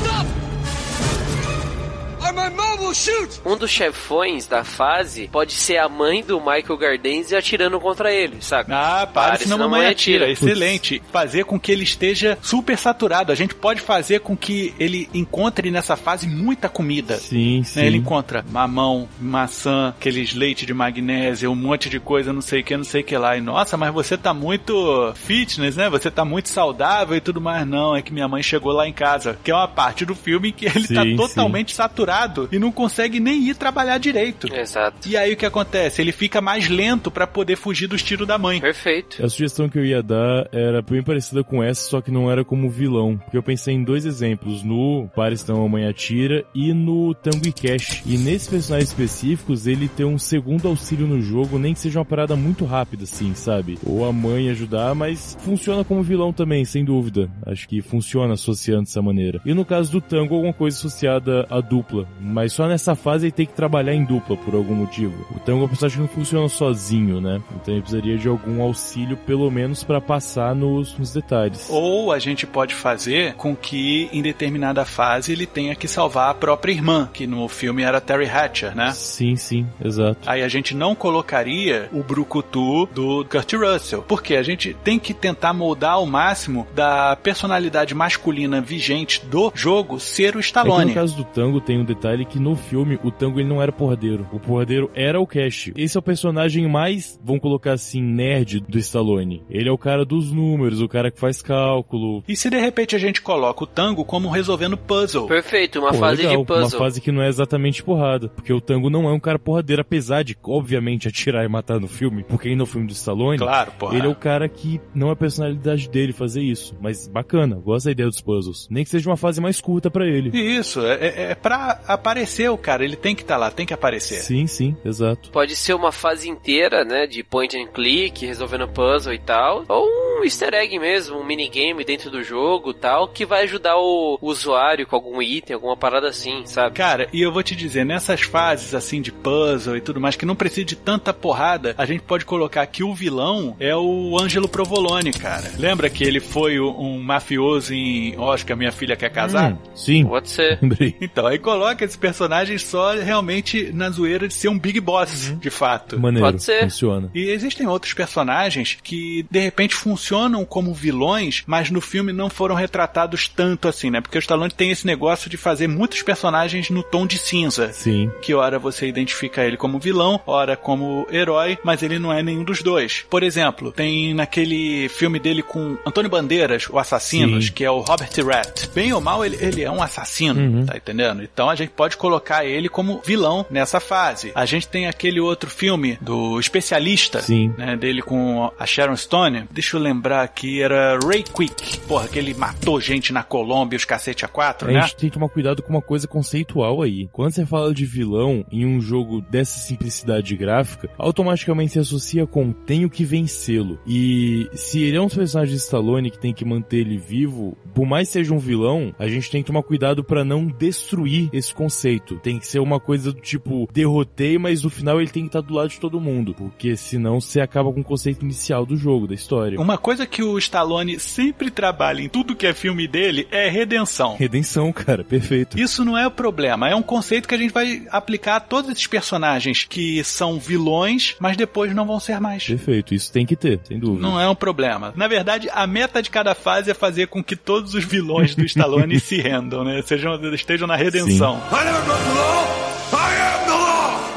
[3.46, 8.38] Um dos chefões da fase pode ser a mãe do Michael Gardenzi atirando contra ele,
[8.42, 8.74] saca?
[8.76, 10.32] Ah, para, Pare, senão a senão mamãe mamãe atira.
[10.32, 10.52] atira.
[10.52, 11.02] Excelente.
[11.12, 13.32] Fazer com que ele esteja super saturado.
[13.32, 17.18] A gente pode fazer com que ele encontre nessa fase muita comida.
[17.18, 17.80] Sim, sim.
[17.80, 22.62] Né, Ele encontra mamão, maçã, aqueles leite de magnésio, um monte de coisa, não sei
[22.62, 23.36] o que, não sei o que lá.
[23.38, 25.90] E nossa, mas você tá muito fitness, né?
[25.90, 27.66] Você tá muito saudável e tudo mais.
[27.68, 30.52] Não, é que minha mãe chegou lá em casa, que é uma parte do filme
[30.52, 32.83] que ele tá Sim, totalmente saturado e não consegue
[33.20, 34.54] nem ir trabalhar direito.
[34.54, 35.08] Exato.
[35.08, 36.02] E aí o que acontece?
[36.02, 38.60] Ele fica mais lento pra poder fugir dos tiros da mãe.
[38.60, 39.24] Perfeito.
[39.24, 42.44] A sugestão que eu ia dar era bem parecida com essa, só que não era
[42.44, 43.18] como vilão.
[43.18, 47.52] Porque eu pensei em dois exemplos, no Paris Não Mamãe Atira e no Tango e
[47.52, 48.04] Cash.
[48.06, 52.06] E nesses personagens específicos, ele tem um segundo auxílio no jogo, nem que seja uma
[52.06, 53.78] parada muito rápida, assim, sabe?
[53.86, 57.30] Ou a mãe ajudar, mas funciona como vilão também, sem dúvida.
[57.46, 59.42] Acho que funciona associando dessa maneira.
[59.46, 62.08] E no caso do Tango, alguma coisa associada à dupla.
[62.20, 65.26] Mas só nessa fase ele tem que trabalhar em dupla por algum motivo.
[65.36, 67.42] O Tango é um personagem que não funciona sozinho, né?
[67.56, 71.68] Então ele precisaria de algum auxílio, pelo menos pra passar nos, nos detalhes.
[71.70, 76.34] Ou a gente pode fazer com que em determinada fase ele tenha que salvar a
[76.34, 78.92] própria irmã, que no filme era Terry Hatcher, né?
[78.92, 80.20] Sim, sim, exato.
[80.30, 85.14] Aí a gente não colocaria o brucutu do Kurt Russell, porque a gente tem que
[85.14, 90.40] tentar moldar ao máximo da personalidade masculina vigente do jogo ser o É que no
[90.42, 90.94] Stallone.
[90.94, 94.28] caso do Tango tem um detalhe que no filme o Tango ele não era porradeiro.
[94.32, 95.72] O porradeiro era o Cash.
[95.76, 99.44] Esse é o personagem mais, vamos colocar assim, nerd do Stallone.
[99.50, 102.24] Ele é o cara dos números, o cara que faz cálculo.
[102.28, 105.28] E se de repente a gente coloca o Tango como resolvendo puzzle?
[105.28, 106.64] Perfeito, uma Pô, fase legal, de puzzle.
[106.64, 108.30] Uma fase que não é exatamente porrada.
[108.30, 111.88] Porque o Tango não é um cara porradeiro, apesar de, obviamente, atirar e matar no
[111.88, 112.24] filme.
[112.24, 113.98] Porque aí no filme do Stallone, Claro, porra.
[113.98, 116.76] ele é o cara que não é a personalidade dele fazer isso.
[116.82, 118.68] Mas bacana, gosto da ideia dos puzzles.
[118.70, 120.30] Nem que seja uma fase mais curta pra ele.
[120.38, 123.74] Isso, é, é, é pra aparecer o cara, ele tem que estar lá, tem que
[123.74, 124.20] aparecer.
[124.22, 125.30] Sim, sim, exato.
[125.32, 129.88] Pode ser uma fase inteira, né, de point and click, resolvendo puzzle e tal, ou
[130.20, 134.88] um easter egg mesmo, um minigame dentro do jogo tal, que vai ajudar o usuário
[134.88, 136.76] com algum item, alguma parada assim, sabe?
[136.76, 140.26] Cara, e eu vou te dizer, nessas fases assim de puzzle e tudo mais, que
[140.26, 144.48] não precisa de tanta porrada, a gente pode colocar que o vilão é o Ângelo
[144.48, 145.52] Provolone, cara.
[145.58, 149.54] Lembra que ele foi um mafioso em Oscar, minha filha quer casar?
[149.54, 150.60] Hum, sim, Pode ser.
[151.02, 155.50] Então, aí coloca esse personagem só realmente na zoeira de ser um Big Boss, de
[155.50, 156.00] fato.
[156.00, 156.64] Maneiro, Pode ser.
[156.64, 157.10] funciona.
[157.14, 162.56] E existem outros personagens que de repente funcionam como vilões, mas no filme não foram
[162.56, 164.02] retratados tanto assim, né?
[164.02, 167.72] Porque o Stallone tem esse negócio de fazer muitos personagens no tom de cinza.
[167.74, 168.12] Sim.
[168.22, 172.44] Que ora você identifica ele como vilão, ora como herói, mas ele não é nenhum
[172.44, 173.06] dos dois.
[173.10, 177.52] Por exemplo, tem naquele filme dele com Antônio Bandeiras, o Assassinos, Sim.
[177.54, 178.68] que é o Robert Rat.
[178.74, 180.66] Bem ou mal, ele, ele é um assassino, Uhum.
[180.66, 181.22] tá entendendo?
[181.24, 184.32] Então a gente pode colocar ele como vilão nessa fase.
[184.36, 187.22] A gente tem aquele outro filme do especialista,
[187.58, 189.46] né, dele com a Sharon Stone.
[189.52, 191.80] Deixa eu lembrar aqui, era Ray Quick.
[191.82, 194.82] Porra, que ele matou gente na Colômbia, os cacete a quatro, A né?
[194.82, 197.08] gente tem que tomar cuidado com uma coisa conceitual aí.
[197.12, 202.52] Quando você fala de vilão em um jogo dessa simplicidade gráfica, automaticamente se associa com
[202.52, 203.80] tenho que vencê-lo.
[203.86, 207.86] E se ele é um personagem de Stallone que tem que manter ele vivo, por
[207.86, 211.54] mais que seja um vilão, a gente tem que tomar cuidado pra não destruir esse
[211.54, 212.13] conceito.
[212.20, 215.42] Tem que ser uma coisa do tipo, derrotei, mas no final ele tem que estar
[215.42, 216.34] do lado de todo mundo.
[216.34, 219.60] Porque senão você acaba com o conceito inicial do jogo, da história.
[219.60, 224.16] Uma coisa que o Stallone sempre trabalha em tudo que é filme dele é redenção.
[224.18, 225.60] Redenção, cara, perfeito.
[225.60, 228.72] Isso não é o problema, é um conceito que a gente vai aplicar a todos
[228.72, 232.46] esses personagens que são vilões, mas depois não vão ser mais.
[232.46, 234.02] Perfeito, isso tem que ter, sem dúvida.
[234.02, 234.94] Não é um problema.
[234.96, 238.44] Na verdade, a meta de cada fase é fazer com que todos os vilões do
[238.46, 239.82] Stallone se rendam, né?
[239.82, 241.42] Sejam, estejam na redenção.
[241.52, 242.73] I 子龙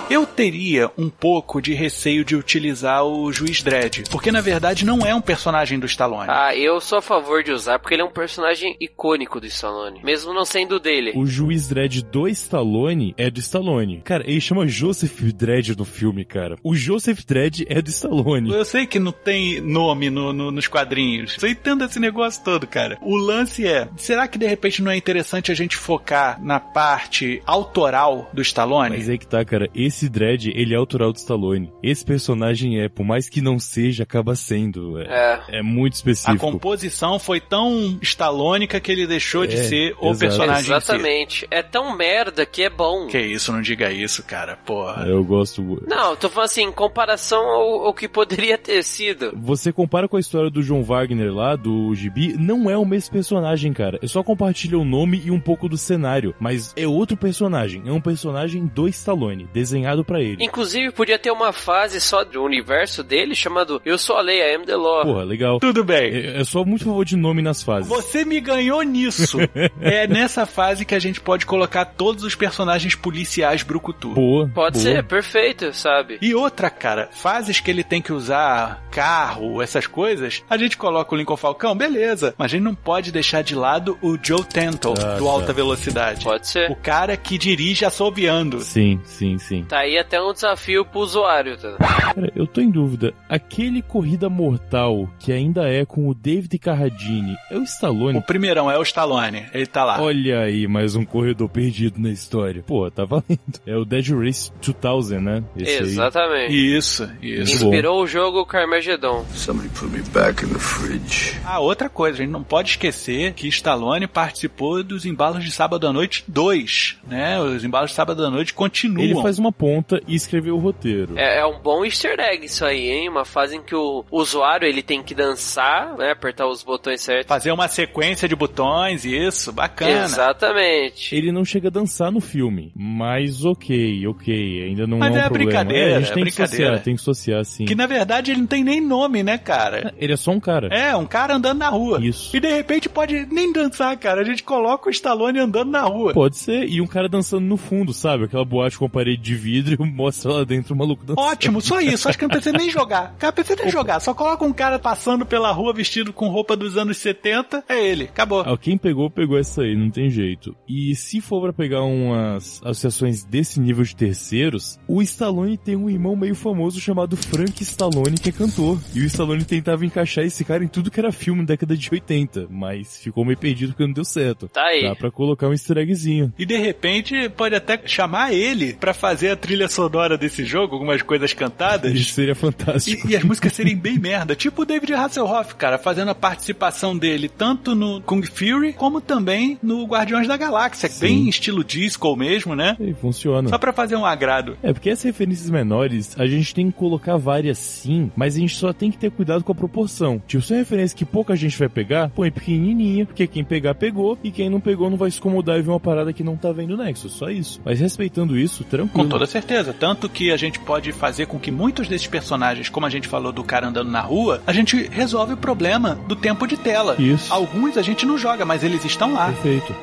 [0.09, 5.05] Eu teria um pouco de receio de utilizar o Juiz Dredd, porque na verdade não
[5.05, 6.29] é um personagem do Stallone.
[6.31, 10.01] Ah, eu sou a favor de usar porque ele é um personagem icônico do Stallone,
[10.05, 11.13] mesmo não sendo dele.
[11.17, 14.01] O juiz Dredd do Stallone é do Stallone.
[14.05, 16.57] Cara, ele chama Joseph Dredd no filme, cara.
[16.63, 18.53] O Joseph Dredd é do Stallone.
[18.53, 21.37] Eu sei que não tem nome no, no- nos quadrinhos.
[21.43, 22.97] Eu entendo esse negócio todo, cara.
[23.03, 27.43] O lance é, será que de repente não é interessante a gente focar na parte
[27.45, 28.97] autoral do Stallone?
[28.97, 29.69] Mas aí que tá, cara.
[29.75, 31.73] Esse Dredd, ele é autoral do Stallone.
[31.83, 34.99] Esse personagem é, por mais que não seja, acaba sendo.
[35.01, 35.59] É, É.
[35.59, 36.39] é muito A específico.
[36.39, 40.19] composição foi tão estalônica que ele deixou de É, ser o exato.
[40.19, 40.73] personagem em si.
[40.73, 41.47] Exatamente.
[41.51, 43.07] É tão merda que é bom.
[43.07, 44.57] Que isso, não diga isso, cara.
[44.57, 45.07] Porra.
[45.07, 45.63] Eu gosto.
[45.87, 49.33] Não, eu tô falando assim, em comparação ao, ao que poderia ter sido.
[49.37, 53.13] Você compara com a história do John Wagner lá, do Gibi, não é o mesmo
[53.13, 53.99] personagem, cara.
[54.03, 56.35] É só compartilha o nome e um pouco do cenário.
[56.41, 57.83] Mas é outro personagem.
[57.87, 60.45] É um personagem do Stallone, desenhado pra ele.
[60.45, 64.57] Inclusive, podia ter uma fase só do universo dele chamado Eu Sou a Lei, I
[64.57, 65.03] Am the Law.
[65.03, 65.59] Porra, legal.
[65.61, 66.13] Tudo bem.
[66.15, 67.89] É, é só muito favor de nome nas fases.
[67.89, 69.39] Você me ganhou nisso.
[69.81, 74.11] é nessa fase que a gente pode colocar todos os personagens policiais brucutu.
[74.11, 74.51] Boa.
[74.55, 74.95] Pode boa.
[74.95, 76.19] ser, perfeito, sabe?
[76.21, 81.15] E outra, cara, fases que ele tem que usar carro, essas coisas, a gente coloca
[81.15, 82.35] o Lincoln Falcão, beleza.
[82.39, 85.31] Mas a gente não pode deixar de lado o Joe Tento, Ah, do tá.
[85.31, 86.25] Alta Velocidade.
[86.25, 86.71] Pode ser.
[86.71, 88.61] O cara que dirige assobiando.
[88.61, 89.65] Sim, sim, sim.
[89.65, 91.77] Tá aí até um desafio pro usuário, tá?
[91.77, 93.13] Cara, eu tô em dúvida.
[93.29, 98.19] Aquele Corrida Mortal que ainda é com o David Carradine é o Stallone?
[98.19, 100.01] O primeirão é o Stallone, ele tá lá.
[100.01, 102.63] Olha aí, mais um corredor perdido na história.
[102.67, 103.27] Pô, tá valendo.
[103.67, 105.45] É o Dead Race 2000, né?
[105.57, 105.83] Esse aí.
[105.83, 106.77] Exatamente.
[106.77, 107.53] Isso, isso.
[107.53, 107.69] Muito bom.
[107.69, 109.25] Inspirou o jogo Carmageddon.
[109.35, 111.39] Somebody put me back in the fridge.
[111.45, 115.87] Ah, outra coisa, a gente não pode esquecer que Stallone participou dos Embalos de Sábado
[115.87, 117.41] à Noite 2, né?
[117.41, 119.05] Os Embalos de Sábado à Noite continuam.
[119.05, 121.19] Ele faz uma ponta e escreveu o roteiro.
[121.19, 123.09] É, é um bom easter egg isso aí, hein?
[123.09, 126.13] Uma fase em que o usuário ele tem que dançar, né?
[126.13, 127.27] Apertar os botões certos.
[127.27, 130.05] Fazer uma sequência de botões, isso, bacana.
[130.05, 131.13] Exatamente.
[131.17, 135.21] Ele não chega a dançar no filme, mas ok, ok, ainda não Mas é um
[135.21, 135.51] é problema.
[135.51, 136.65] brincadeira, é, a gente é tem que brincadeira.
[136.67, 137.65] associar, tem que associar, sim.
[137.65, 139.93] Que na verdade ele não tem nem nome, né, cara?
[139.99, 140.69] Ele é só um cara.
[140.69, 141.99] É, um cara andando na rua.
[142.01, 142.37] Isso.
[142.37, 144.21] E de repente pode nem dançar, cara.
[144.21, 146.13] A gente coloca o Stallone andando na rua.
[146.13, 148.25] Pode ser, e um cara dançando no fundo, sabe?
[148.25, 151.27] Aquela boate com a parede de vidro e mostra lá dentro o maluco dançando.
[151.27, 152.09] Ótimo, só isso.
[152.09, 153.15] Acho que não precisa nem jogar.
[153.19, 154.01] Cara, precisa nem jogar.
[154.01, 157.65] Só coloca um cara passando pela rua vestido com roupa dos anos 70.
[157.69, 158.05] É ele.
[158.05, 158.41] Acabou.
[158.41, 160.55] Ah, Quem pegou, pegou essa aí, não tem jeito.
[160.69, 165.89] E se for pra pegar umas associações desse nível de terceiros, o Stallone tem um
[165.89, 168.79] irmão meio famoso chamado Frank Stallone, que é cantor.
[168.95, 171.89] E o Stallone tentava encaixar esse cara em tudo que era filme na década de
[171.91, 174.49] 80, mas ficou meio perdido porque não deu certo.
[174.49, 174.83] Tá aí.
[174.83, 176.33] Dá pra colocar um easter eggzinho.
[176.39, 181.03] E de repente pode até chamar ele pra fazer a trilha sonora desse jogo, algumas
[181.03, 181.93] coisas cantadas.
[181.95, 183.07] Isso seria fantástico.
[183.07, 184.35] E, e as músicas serem bem merda.
[184.35, 189.57] Tipo o David Hasselhoff, cara, fazendo a participação dele tanto no Kung Fury como também
[189.63, 190.89] no Guardiões da Galáxia.
[190.89, 191.01] Sim.
[191.01, 192.77] Bem estilo disco mesmo, né?
[192.81, 193.49] E funciona.
[193.49, 194.59] Só pra fazer um agrado.
[194.63, 198.57] É, porque essas referências menores, a gente tem que colocar várias sim, mas a gente
[198.57, 200.21] só tem que ter cuidado com a proporção.
[200.27, 204.19] Tipo, se é referência que pouca gente vai pegar, põe pequenininha, porque quem pegar, pegou,
[204.25, 206.51] e quem não pegou não vai se incomodar e ver uma parada que não tá
[206.51, 207.61] vendo Nexus, só isso.
[207.65, 209.05] Mas respeitando isso, tranquilo.
[209.05, 209.75] Com toda certeza.
[209.79, 213.33] Tanto que a gente pode fazer com que muitos desses personagens, como a gente falou
[213.33, 216.97] do cara andando na rua, a gente resolve o problema do tempo de tela.
[216.99, 217.33] Isso.
[217.33, 219.27] Alguns a gente não joga, mas eles estão lá.
[219.27, 219.75] Perfeito.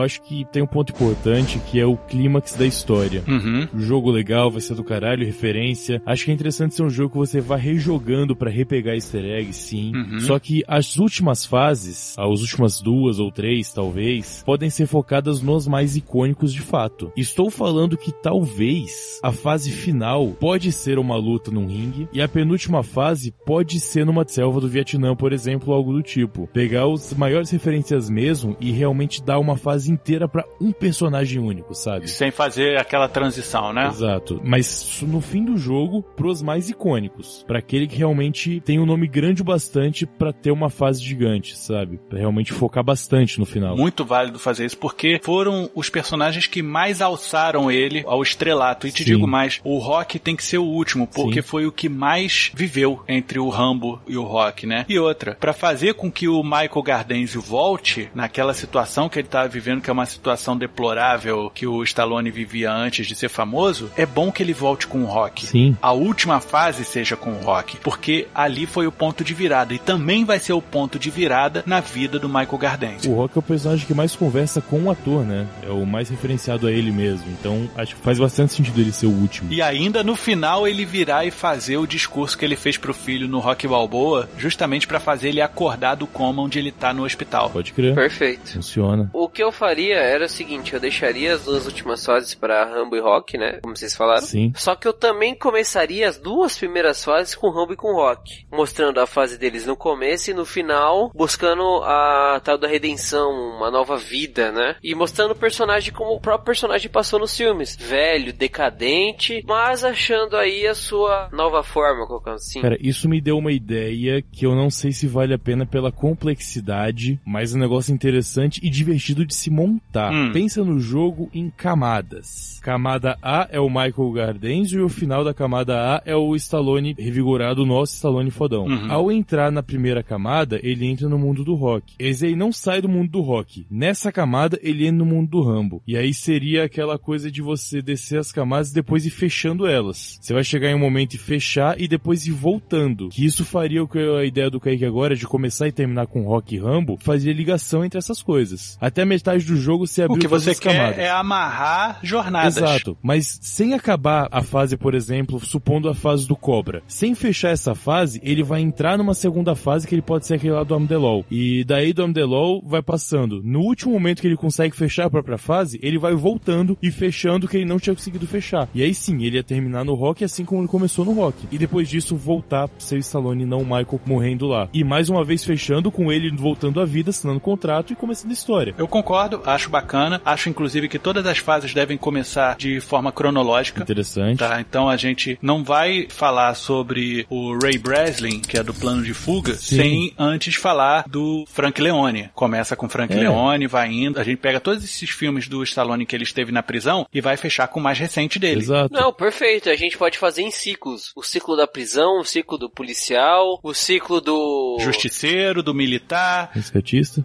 [0.00, 3.22] Eu acho que tem um ponto importante que é o clímax da história.
[3.28, 3.68] Uhum.
[3.74, 6.00] O jogo legal vai ser do caralho, referência.
[6.06, 9.58] Acho que é interessante ser um jogo que você vai rejogando pra repegar easter eggs,
[9.58, 9.92] sim.
[9.94, 10.20] Uhum.
[10.20, 15.68] Só que as últimas fases, as últimas duas ou três, talvez, podem ser focadas nos
[15.68, 17.12] mais icônicos de fato.
[17.14, 22.28] Estou falando que talvez a fase final pode ser uma luta num ringue e a
[22.28, 26.48] penúltima fase pode ser numa selva do Vietnã, por exemplo, algo do tipo.
[26.54, 31.74] Pegar os maiores referências mesmo e realmente dar uma fase inteira pra um personagem único,
[31.74, 32.08] sabe?
[32.08, 33.88] Sem fazer aquela transição, né?
[33.88, 34.40] Exato.
[34.44, 37.44] Mas no fim do jogo, pros mais icônicos.
[37.46, 41.56] Pra aquele que realmente tem um nome grande o bastante pra ter uma fase gigante,
[41.56, 41.98] sabe?
[42.08, 43.76] Pra realmente focar bastante no final.
[43.76, 48.86] Muito válido fazer isso, porque foram os personagens que mais alçaram ele ao estrelato.
[48.86, 49.10] E te Sim.
[49.10, 51.48] digo mais, o Rock tem que ser o último, porque Sim.
[51.48, 54.84] foi o que mais viveu entre o Rambo e o Rock, né?
[54.88, 59.48] E outra, pra fazer com que o Michael Gardenzio volte naquela situação que ele tava
[59.48, 64.06] vivendo, que é uma situação deplorável que o Stallone vivia antes de ser famoso, é
[64.06, 65.46] bom que ele volte com o Rock.
[65.46, 65.76] Sim.
[65.80, 69.78] A última fase seja com o Rock, porque ali foi o ponto de virada e
[69.78, 73.12] também vai ser o ponto de virada na vida do Michael Gardenzio.
[73.12, 75.46] O Rock é o personagem que mais conversa com o ator, né?
[75.62, 77.26] É o mais referenciado a ele mesmo.
[77.38, 79.52] Então, acho que faz bastante sentido ele ser o último.
[79.52, 83.28] E ainda no final ele virar e fazer o discurso que ele fez pro filho
[83.28, 87.50] no Rock Balboa, justamente pra fazer ele acordar do coma onde ele tá no hospital.
[87.50, 87.94] Pode crer.
[87.94, 88.52] Perfeito.
[88.52, 89.10] Funciona.
[89.12, 92.96] O que eu faria era o seguinte, eu deixaria as duas últimas fases para Rambo
[92.96, 93.60] e Rock, né?
[93.62, 94.26] Como vocês falaram.
[94.26, 94.52] Sim.
[94.56, 98.98] Só que eu também começaria as duas primeiras fases com Rambo e com Rock, mostrando
[98.98, 103.96] a fase deles no começo e no final, buscando a tal da redenção, uma nova
[103.96, 104.74] vida, né?
[104.82, 110.36] E mostrando o personagem como o próprio personagem passou nos filmes, velho, decadente, mas achando
[110.36, 112.60] aí a sua nova forma, colocando assim.
[112.60, 115.92] Cara, isso me deu uma ideia que eu não sei se vale a pena pela
[115.92, 120.12] complexidade, mas é um negócio interessante e divertido de se montar.
[120.12, 120.32] Hum.
[120.32, 122.58] Pensa no jogo em camadas.
[122.62, 126.94] Camada A é o Michael Gardenzio e o final da camada A é o Stallone
[126.98, 128.66] revigorado, o nosso Stallone fodão.
[128.66, 128.90] Uhum.
[128.90, 131.94] Ao entrar na primeira camada, ele entra no mundo do rock.
[131.98, 133.66] Esse aí não sai do mundo do rock.
[133.70, 135.82] Nessa camada, ele entra no mundo do Rambo.
[135.86, 140.18] E aí seria aquela coisa de você descer as camadas e depois ir fechando elas.
[140.20, 143.08] Você vai chegar em um momento e fechar e depois ir voltando.
[143.08, 146.22] Que isso faria o que a ideia do Kaique agora de começar e terminar com
[146.22, 148.76] rock e Rambo, fazia ligação entre essas coisas.
[148.80, 150.98] Até a metade do jogo abriu O que você quer camadas.
[150.98, 152.56] é amarrar jornadas.
[152.56, 156.82] Exato, mas sem acabar a fase, por exemplo, supondo a fase do Cobra.
[156.86, 160.52] Sem fechar essa fase, ele vai entrar numa segunda fase que ele pode ser aquele
[160.52, 161.24] lá do Amdelol.
[161.30, 163.42] E daí do Amdelol vai passando.
[163.42, 167.46] No último momento que ele consegue fechar a própria fase, ele vai voltando e fechando
[167.46, 168.68] o que ele não tinha conseguido fechar.
[168.74, 171.46] E aí sim, ele ia terminar no Rock assim como ele começou no Rock.
[171.50, 174.68] E depois disso voltar pro seu Stallone, não o Michael morrendo lá.
[174.72, 178.34] E mais uma vez fechando com ele voltando à vida, assinando contrato e começando a
[178.34, 178.74] história.
[178.78, 180.20] Eu concordo, acho bacana.
[180.24, 183.82] Acho inclusive que todas as fases devem começar de forma cronológica.
[183.82, 184.38] Interessante.
[184.38, 189.02] Tá, então a gente não vai falar sobre o Ray Breslin, que é do plano
[189.02, 189.76] de fuga, Sim.
[189.76, 192.30] sem antes falar do Frank Leone.
[192.34, 193.16] Começa com Frank É.
[193.16, 194.18] Leone, vai indo.
[194.18, 197.36] A gente pega todos esses filmes do Stallone que ele esteve na prisão e vai
[197.36, 198.60] fechar com o mais recente dele.
[198.60, 198.92] Exato.
[198.92, 199.68] Não, perfeito.
[199.68, 201.12] A gente pode fazer em ciclos.
[201.14, 204.78] O ciclo da prisão, o ciclo do policial, o ciclo do...
[204.80, 206.50] Justiceiro, do militar,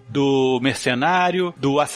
[0.10, 1.95] do mercenário, do assassino.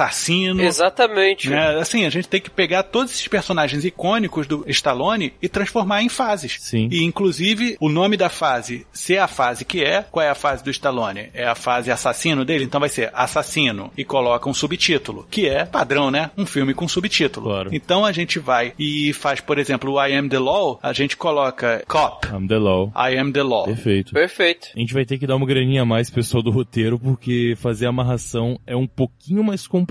[0.64, 1.50] Exatamente.
[1.50, 1.80] Né?
[1.80, 6.10] Assim, a gente tem que pegar todos esses personagens icônicos do Stallone e transformar em
[6.10, 6.58] fases.
[6.60, 6.88] Sim.
[6.92, 10.04] E inclusive o nome da fase ser a fase que é.
[10.04, 11.30] Qual é a fase do Stallone?
[11.34, 12.64] É a fase assassino dele?
[12.64, 16.32] Então vai ser assassino e coloca um subtítulo, que é padrão, né?
[16.38, 17.48] Um filme com subtítulo.
[17.48, 17.70] Claro.
[17.74, 21.18] Então a gente vai e faz, por exemplo, o I Am the Law, a gente
[21.18, 22.28] coloca Cop.
[22.28, 22.92] I'm the law.
[22.96, 23.66] I Am the Law.
[23.66, 24.14] Perfeito.
[24.14, 24.70] Perfeito.
[24.76, 27.86] A gente vai ter que dar uma graninha a mais, pessoal do roteiro, porque fazer
[27.86, 29.89] a amarração é um pouquinho mais complicado.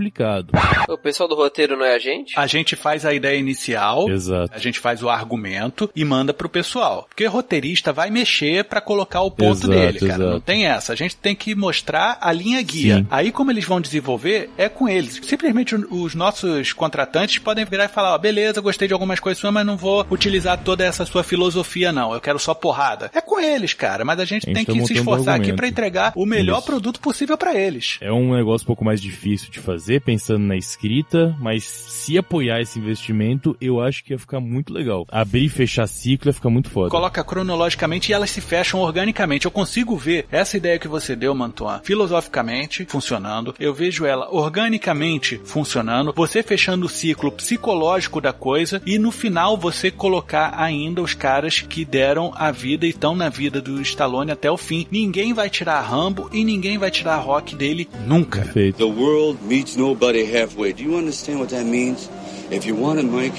[0.88, 2.38] O pessoal do roteiro não é a gente?
[2.38, 4.50] A gente faz a ideia inicial, Exato.
[4.54, 7.06] a gente faz o argumento e manda pro pessoal.
[7.08, 10.14] Porque roteirista vai mexer pra colocar o ponto Exato, dele, cara.
[10.14, 10.30] exato.
[10.30, 10.92] Não tem essa.
[10.92, 12.98] A gente tem que mostrar a linha guia.
[12.98, 13.06] Sim.
[13.10, 15.20] Aí como eles vão desenvolver é com eles.
[15.22, 19.52] Simplesmente os nossos contratantes podem virar e falar, ó, beleza, gostei de algumas coisas suas,
[19.52, 22.12] mas não vou utilizar toda essa sua filosofia não.
[22.12, 23.10] Eu quero só porrada.
[23.14, 25.52] É com eles, cara, mas a gente A gente tem tá que se esforçar aqui
[25.52, 26.66] pra entregar o melhor Isso.
[26.66, 27.98] produto possível pra eles.
[28.00, 32.60] É um negócio um pouco mais difícil de fazer, pensando na escrita, mas se apoiar
[32.60, 35.06] esse investimento, eu acho que ia ficar muito legal.
[35.10, 36.90] Abrir e fechar ciclo ia ficar muito foda.
[36.90, 39.46] Coloca cronologicamente e elas se fecham organicamente.
[39.46, 43.54] Eu consigo ver essa ideia que você deu, Mantuan, filosoficamente funcionando.
[43.58, 46.12] Eu vejo ela organicamente funcionando.
[46.14, 51.60] Você fechando o ciclo psicológico da coisa e no final você colocar ainda os caras
[51.60, 54.86] que deram a vida e estão na vida do Stallone até o fim.
[54.90, 58.40] Ninguém vai tirar Rambo e ninguém vai tirar Rock dele nunca.
[58.40, 58.76] Perfeito.
[58.76, 60.72] The world meets nobody halfway.
[60.72, 62.10] Do you understand what that means?
[62.50, 63.38] If you want it, Mike,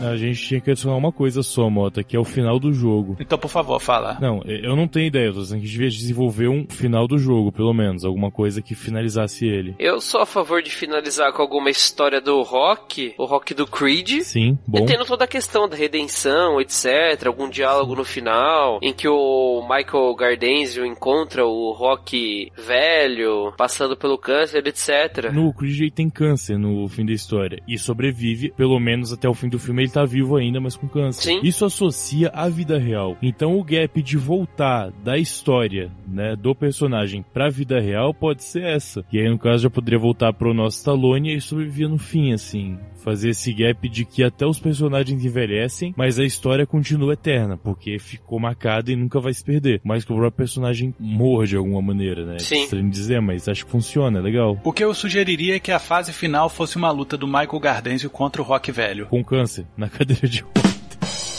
[0.00, 3.16] A gente tinha que adicionar uma coisa só, Mota, que é o final do jogo.
[3.18, 4.16] Então, por favor, fala.
[4.20, 8.04] Não, eu não tenho ideia, a gente devia desenvolver um final do jogo, pelo menos,
[8.04, 9.74] alguma coisa que finalizasse ele.
[9.78, 14.22] Eu sou a favor de finalizar com alguma história do Rock, o Rock do Creed.
[14.22, 14.78] Sim, bom.
[14.78, 17.26] E tendo toda a questão da redenção, etc.
[17.26, 24.18] Algum diálogo no final, em que o Michael Gardenzio encontra o Rock velho, passando pelo
[24.18, 25.32] câncer, etc.
[25.32, 29.34] No Creed ele tem câncer no fim da história e sobrevive, pelo menos até o
[29.34, 31.22] fim do filme ele tá vivo ainda, mas com câncer.
[31.22, 31.40] Sim.
[31.42, 33.16] Isso associa à vida real.
[33.20, 38.62] Então o gap de voltar da história, né, do personagem pra vida real pode ser
[38.62, 39.04] essa.
[39.12, 42.32] E aí no caso já poderia voltar pro nosso Stallone e aí sobrevivia no fim,
[42.32, 42.78] assim.
[43.02, 47.98] Fazer esse gap de que até os personagens envelhecem, mas a história continua eterna, porque
[47.98, 49.80] ficou marcada e nunca vai se perder.
[49.84, 52.38] Mas que o próprio personagem morra de alguma maneira, né?
[52.38, 52.62] Sim.
[52.64, 54.60] Estranho dizer, mas acho que funciona, é legal.
[54.62, 58.10] O que eu sugeriria é que a fase final fosse uma luta do Michael Gardenzio
[58.10, 58.97] contra o Rock velho.
[59.06, 60.77] Com câncer, na cadeira de rodas.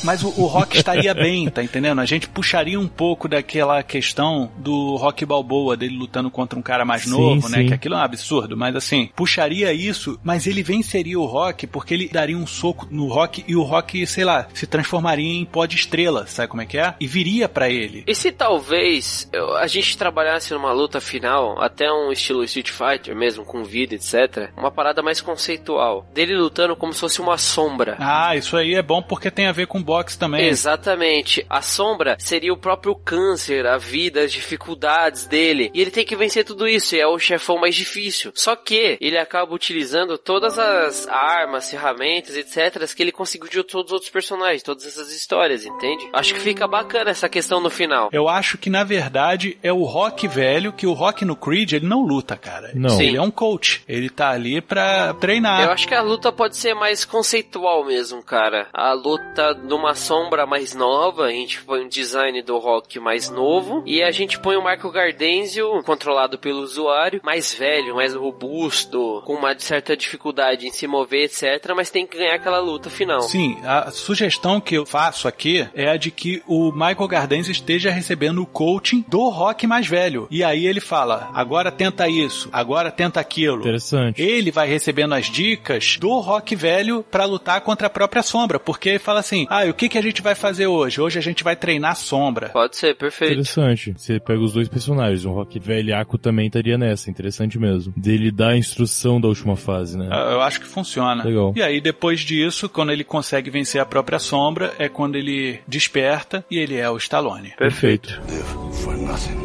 [0.03, 1.99] Mas o, o Rock estaria bem, tá entendendo?
[1.99, 6.85] A gente puxaria um pouco daquela questão do Rock Balboa, dele lutando contra um cara
[6.85, 7.59] mais Sim, novo, né?
[7.59, 7.67] sim.
[7.67, 11.93] Que aquilo é um absurdo, mas assim, puxaria isso, mas ele venceria o Rock porque
[11.93, 15.65] ele daria um soco no Rock e o Rock, sei lá, se transformaria em pó
[15.65, 16.93] de estrela, sabe como é que é?
[16.99, 18.03] E viria pra ele.
[18.07, 23.15] E se talvez eu- a gente trabalhasse numa luta final, até um estilo Street Fighter
[23.15, 27.95] mesmo, com vida, etc., uma parada mais conceitual, dele lutando como se fosse uma sombra.
[27.99, 30.47] Ah, isso aí é bom porque tem a ver com boxe também.
[30.47, 31.43] Exatamente.
[31.49, 35.71] A sombra seria o próprio câncer, a vida, as dificuldades dele.
[35.73, 38.31] E ele tem que vencer tudo isso, e é o chefão mais difícil.
[38.35, 43.87] Só que ele acaba utilizando todas as armas, ferramentas, etc., que ele conseguiu de todos
[43.87, 46.07] os outros personagens, todas essas histórias, entende?
[46.13, 48.09] Acho que fica bacana essa questão no final.
[48.11, 51.87] Eu acho que na verdade é o Rock velho, que o Rock no Creed ele
[51.87, 52.71] não luta, cara.
[52.75, 52.89] Não.
[52.89, 53.07] Sim.
[53.07, 53.83] Ele é um coach.
[53.87, 55.63] Ele tá ali pra treinar.
[55.63, 58.67] Eu acho que a luta pode ser mais conceitual mesmo, cara.
[58.73, 63.81] A luta numa sombra mais nova, a gente põe um design do Rock mais novo,
[63.85, 69.35] e a gente põe o Marco Gardenzio, controlado pelo usuário, mais velho, mais robusto, com
[69.35, 73.21] uma certa dificuldade em se mover, etc, mas tem que ganhar aquela luta final.
[73.21, 77.89] Sim, a sugestão que eu faço aqui é a de que o Michael Gardenzio esteja
[77.89, 80.27] recebendo o coaching do Rock mais velho.
[80.29, 83.61] E aí ele fala: agora tenta isso, agora tenta aquilo.
[83.61, 84.21] Interessante.
[84.21, 88.89] Ele vai recebendo as dicas do Rock velho pra lutar contra a própria sombra, porque
[88.89, 91.01] ele fala assim: "Ah, o que que a gente vai fazer hoje?
[91.01, 92.49] Hoje a gente vai treinar a sombra".
[92.49, 93.33] Pode ser, perfeito.
[93.33, 93.93] Interessante.
[93.97, 97.93] Você pega os dois personagens, o Rock velhaco também estaria nessa, interessante mesmo.
[97.95, 100.07] Dele dar a instrução da última fase, né?
[100.11, 101.23] Ah, Eu acho que funciona.
[101.23, 101.53] Legal.
[101.55, 106.43] E aí, depois disso, quando ele consegue vencer a própria sombra, é quando ele desperta
[106.49, 107.53] e ele é o Stallone.
[107.57, 108.21] Perfeito.
[108.29, 109.39] Live for nothing.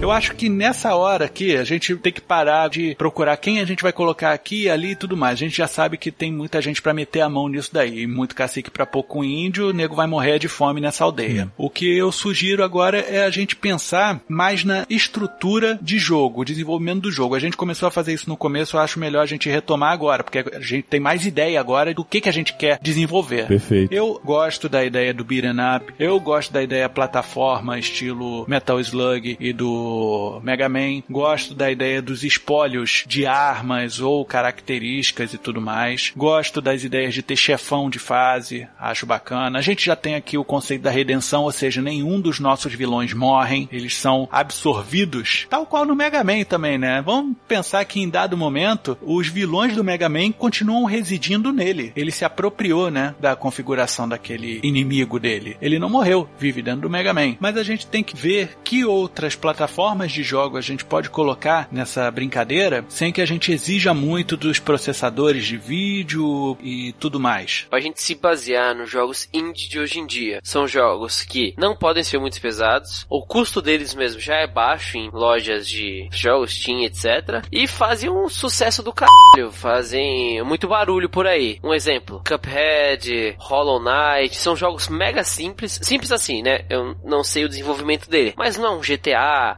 [0.00, 3.64] Eu acho que nessa hora aqui a gente tem que parar de procurar quem a
[3.64, 5.34] gente vai colocar aqui, ali e tudo mais.
[5.34, 8.02] A gente já sabe que tem muita gente pra meter a mão nisso daí.
[8.02, 11.50] E muito cacique pra pouco índio, o nego vai morrer de fome nessa aldeia.
[11.56, 16.44] O que eu sugiro agora é a gente pensar mais na estrutura de jogo, o
[16.44, 17.34] desenvolvimento do jogo.
[17.34, 20.22] A gente começou a fazer isso no começo, eu acho melhor a gente retomar agora,
[20.22, 23.46] porque a gente tem mais ideia agora do que, que a gente quer desenvolver.
[23.46, 23.92] Perfeito.
[23.92, 29.25] Eu gosto da ideia do beat'em up, eu gosto da ideia plataforma, estilo Metal Slug
[29.40, 35.60] e do Mega Man, gosto da ideia dos espólios de armas ou características e tudo
[35.60, 39.58] mais, gosto das ideias de ter chefão de fase, acho bacana.
[39.58, 43.12] A gente já tem aqui o conceito da redenção, ou seja, nenhum dos nossos vilões
[43.12, 47.02] morrem, eles são absorvidos, tal qual no Mega Man também, né?
[47.02, 51.92] Vamos pensar que em dado momento, os vilões do Mega Man continuam residindo nele.
[51.96, 55.56] Ele se apropriou, né, da configuração daquele inimigo dele.
[55.60, 57.36] Ele não morreu, vive dentro do Mega Man.
[57.40, 58.84] Mas a gente tem que ver que
[59.16, 63.94] outras plataformas de jogo a gente pode colocar nessa brincadeira sem que a gente exija
[63.94, 67.66] muito dos processadores de vídeo e tudo mais.
[67.70, 70.40] Pra gente se basear nos jogos indie de hoje em dia.
[70.44, 74.98] São jogos que não podem ser muito pesados, o custo deles mesmo já é baixo
[74.98, 77.42] em lojas de jogos, Steam, etc.
[77.50, 81.58] E fazem um sucesso do caralho, fazem muito barulho por aí.
[81.64, 86.66] Um exemplo, Cuphead, Hollow Knight, são jogos mega simples, simples assim, né?
[86.68, 89.05] Eu não sei o desenvolvimento dele, mas não é um GTA,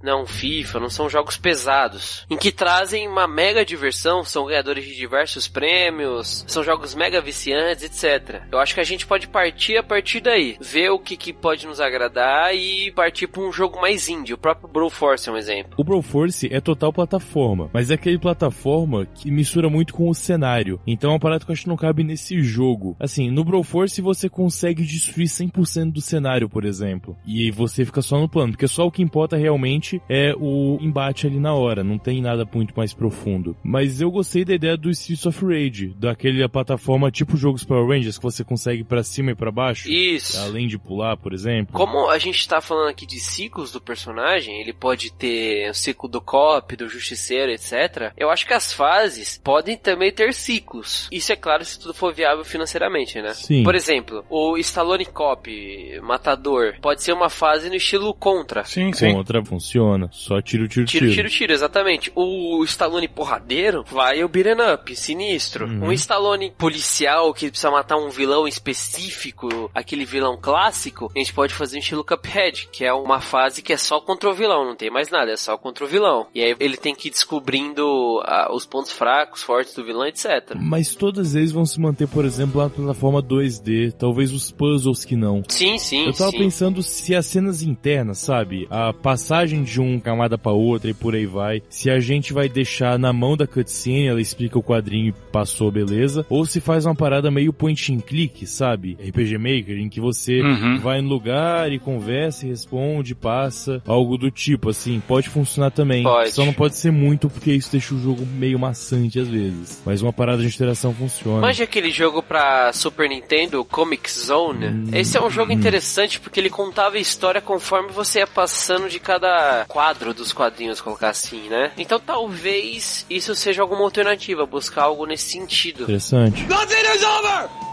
[0.03, 4.47] não é um FIFA, não são jogos pesados, em que trazem uma mega diversão, são
[4.47, 8.43] ganhadores de diversos prêmios, são jogos mega viciantes, etc.
[8.51, 11.67] Eu acho que a gente pode partir a partir daí, ver o que, que pode
[11.67, 14.35] nos agradar e partir para um jogo mais indie.
[14.35, 15.75] O próprio Broforce é um exemplo.
[15.77, 20.81] O Broforce é total plataforma, mas é aquele plataforma que mistura muito com o cenário.
[20.87, 22.97] Então é uma parada que eu acho que não cabe nesse jogo.
[22.99, 27.17] Assim, no Broforce você consegue destruir 100% do cenário, por exemplo.
[27.27, 31.27] E você fica só no plano, porque só o que importa realmente é o embate
[31.27, 33.57] ali na hora, não tem nada muito mais profundo.
[33.63, 38.19] Mas eu gostei da ideia do Streets of Rage, daquele plataforma tipo jogos Power Rangers
[38.19, 39.89] que você consegue para cima e para baixo.
[39.89, 40.39] Isso.
[40.41, 41.73] Além de pular, por exemplo.
[41.73, 46.09] Como a gente tá falando aqui de ciclos do personagem, ele pode ter o ciclo
[46.09, 48.13] do cop, do justiceiro, etc.
[48.17, 51.09] Eu acho que as fases podem também ter ciclos.
[51.13, 53.35] Isso é claro se tudo for viável financeiramente, né?
[53.35, 53.63] Sim.
[53.63, 58.65] Por exemplo, o Stallone Cop, Matador, pode ser uma fase no estilo Contra.
[58.65, 59.13] Sim, sim.
[59.29, 60.09] Contra funciona.
[60.11, 61.05] Só tiro, tiro, tiro.
[61.05, 62.11] Tiro, tiro, tiro, exatamente.
[62.15, 65.67] O Stallone porradeiro vai o beat'em up, sinistro.
[65.67, 65.89] Uhum.
[65.89, 71.53] Um Stallone policial que precisa matar um vilão específico, aquele vilão clássico, a gente pode
[71.53, 74.75] fazer um estilo Cuphead, que é uma fase que é só contra o vilão, não
[74.75, 76.27] tem mais nada, é só contra o vilão.
[76.35, 77.85] E aí ele tem que ir descobrindo
[78.25, 80.55] ah, os pontos fracos, fortes do vilão, etc.
[80.57, 85.17] Mas todas eles vão se manter, por exemplo, na plataforma 2D, talvez os puzzles que
[85.17, 85.43] não.
[85.49, 86.39] Sim, sim, Eu tava sim.
[86.39, 88.67] pensando se as cenas internas, sabe?
[88.71, 91.61] A passagem de uma camada pra outra e por aí vai.
[91.69, 95.73] Se a gente vai deixar na mão da cutscene, ela explica o quadrinho e passou,
[95.73, 96.25] beleza.
[96.31, 98.97] Ou se faz uma parada meio point and click, sabe?
[99.09, 100.79] RPG Maker, em que você Uhum.
[100.79, 103.83] vai no lugar e conversa e responde, passa.
[103.87, 105.03] Algo do tipo, assim.
[105.07, 106.05] Pode funcionar também.
[106.05, 106.31] Pode.
[106.31, 109.83] Só não pode ser muito porque isso deixa o jogo meio maçante às vezes.
[109.85, 111.41] Mas uma parada de interação funciona.
[111.41, 114.89] Manja aquele jogo pra Super Nintendo, Comic Zone?
[114.97, 118.98] Esse é um jogo interessante porque ele contava a história conforme você ia passando de
[118.99, 121.73] cada quadro dos quadrinhos, colocar assim, né?
[121.77, 125.85] Então talvez isso seja alguma alternativa, buscar algo nesse sentido.
[125.85, 126.45] Interessante.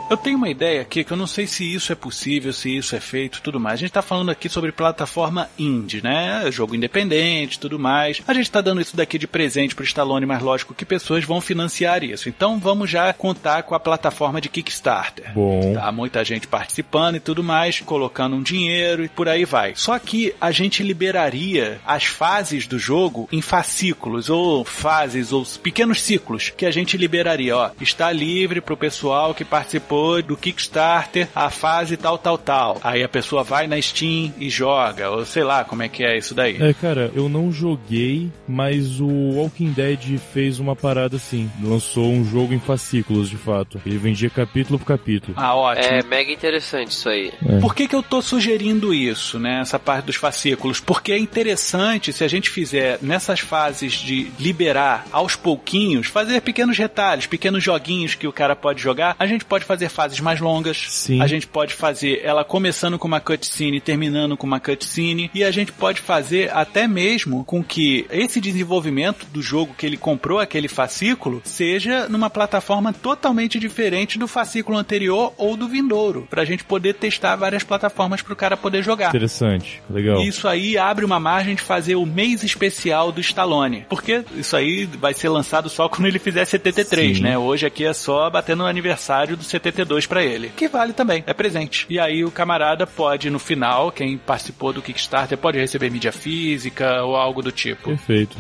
[0.07, 2.95] Eu tenho uma ideia aqui que eu não sei se isso é possível, se isso
[2.95, 3.73] é feito, tudo mais.
[3.73, 6.43] A gente tá falando aqui sobre plataforma indie, né?
[6.51, 8.21] Jogo independente, tudo mais.
[8.27, 11.41] A gente tá dando isso daqui de presente pro Stallone, mas lógico que pessoas vão
[11.41, 12.29] financiar isso.
[12.29, 15.33] Então vamos já contar com a plataforma de Kickstarter.
[15.33, 15.73] Bom.
[15.73, 19.73] Tá muita gente participando e tudo mais, colocando um dinheiro e por aí vai.
[19.75, 25.99] Só que a gente liberaria as fases do jogo em fascículos ou fases ou pequenos
[25.99, 27.71] ciclos que a gente liberaria, ó.
[27.81, 32.79] Está livre pro pessoal que participou do Kickstarter a fase tal tal tal.
[32.83, 36.17] Aí a pessoa vai na Steam e joga, ou sei lá como é que é
[36.17, 36.61] isso daí.
[36.61, 41.49] É, cara, eu não joguei, mas o Walking Dead fez uma parada assim.
[41.61, 43.81] Lançou um jogo em fascículos, de fato.
[43.85, 45.33] Ele vendia capítulo por capítulo.
[45.37, 45.85] Ah, ótimo.
[45.85, 47.31] É mega interessante isso aí.
[47.61, 49.61] Por que, que eu tô sugerindo isso, né?
[49.61, 50.79] Essa parte dos fascículos?
[50.79, 56.77] Porque é interessante se a gente fizer nessas fases de liberar aos pouquinhos, fazer pequenos
[56.77, 59.15] retalhos, pequenos joguinhos que o cara pode jogar.
[59.17, 60.85] A gente pode fazer fases mais longas.
[60.89, 61.21] Sim.
[61.21, 65.29] A gente pode fazer ela começando com uma cutscene e terminando com uma cutscene.
[65.33, 69.97] E a gente pode fazer até mesmo com que esse desenvolvimento do jogo que ele
[69.97, 76.27] comprou, aquele fascículo, seja numa plataforma totalmente diferente do fascículo anterior ou do vindouro.
[76.29, 79.09] Pra gente poder testar várias plataformas pro cara poder jogar.
[79.09, 79.81] Interessante.
[79.89, 80.21] Legal.
[80.21, 83.85] Isso aí abre uma margem de fazer o mês especial do Stallone.
[83.89, 87.23] Porque isso aí vai ser lançado só quando ele fizer 73, Sim.
[87.23, 87.37] né?
[87.37, 89.43] Hoje aqui é só batendo o aniversário do
[89.75, 90.49] 72 pra ele.
[90.55, 91.85] Que vale também, é presente.
[91.89, 97.03] E aí o camarada pode, no final, quem participou do Kickstarter, pode receber mídia física
[97.03, 97.89] ou algo do tipo.
[97.89, 98.37] Perfeito.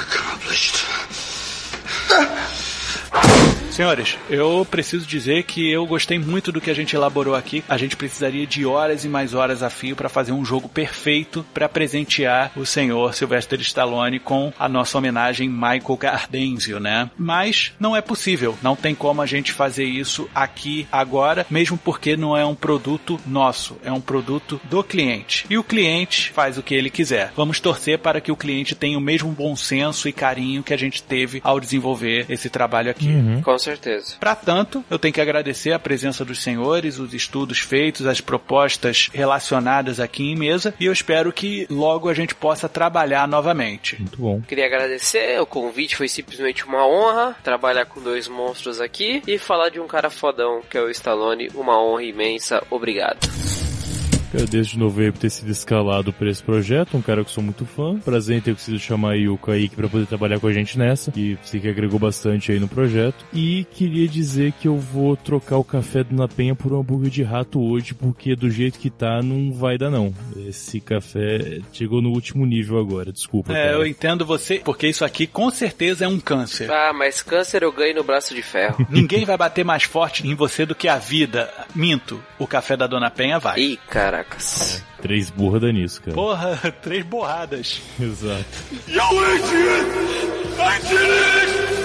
[0.00, 0.86] Accomplished.
[3.72, 7.64] Senhores, eu preciso dizer que eu gostei muito do que a gente elaborou aqui.
[7.66, 11.42] A gente precisaria de horas e mais horas a fio para fazer um jogo perfeito
[11.54, 17.10] para presentear o senhor Sylvester Stallone com a nossa homenagem Michael Gardenzio, né?
[17.16, 22.14] Mas não é possível, não tem como a gente fazer isso aqui agora, mesmo porque
[22.14, 25.46] não é um produto nosso, é um produto do cliente.
[25.48, 27.32] E o cliente faz o que ele quiser.
[27.34, 30.78] Vamos torcer para que o cliente tenha o mesmo bom senso e carinho que a
[30.78, 33.08] gente teve ao desenvolver esse trabalho aqui.
[33.42, 34.16] Com certeza.
[34.18, 39.08] Para tanto, eu tenho que agradecer a presença dos senhores, os estudos feitos, as propostas
[39.12, 43.96] relacionadas aqui em mesa e eu espero que logo a gente possa trabalhar novamente.
[43.98, 44.40] Muito bom.
[44.42, 49.68] Queria agradecer, o convite foi simplesmente uma honra trabalhar com dois monstros aqui e falar
[49.68, 53.41] de um cara fodão que é o Stallone, uma honra imensa, obrigado.
[54.32, 57.34] Agradeço de novo aí por ter sido escalado para esse projeto, um cara que eu
[57.34, 57.98] sou muito fã.
[57.98, 61.12] Prazer em ter conseguido chamar aí o Kaique para poder trabalhar com a gente nessa,
[61.14, 63.26] e sei que agregou bastante aí no projeto.
[63.34, 67.10] E queria dizer que eu vou trocar o café do Na Penha por um hambúrguer
[67.10, 70.14] de rato hoje, porque do jeito que tá, não vai dar não.
[70.34, 73.52] Esse café chegou no último nível agora, desculpa.
[73.52, 73.76] É, cara.
[73.76, 76.70] eu entendo você, porque isso aqui com certeza é um câncer.
[76.70, 78.86] Ah, mas câncer eu ganho no braço de ferro.
[78.88, 81.52] Ninguém vai bater mais forte em você do que a vida.
[81.74, 83.60] Minto, o café da Dona Penha vai.
[83.60, 83.78] Ih,
[84.22, 84.82] caracas.
[85.00, 86.14] Três burra dá nisso, cara.
[86.14, 87.80] Porra, três borradas.
[88.00, 88.44] Exato.
[88.86, 89.02] You
[89.34, 90.02] idiot!
[90.58, 91.81] I did it!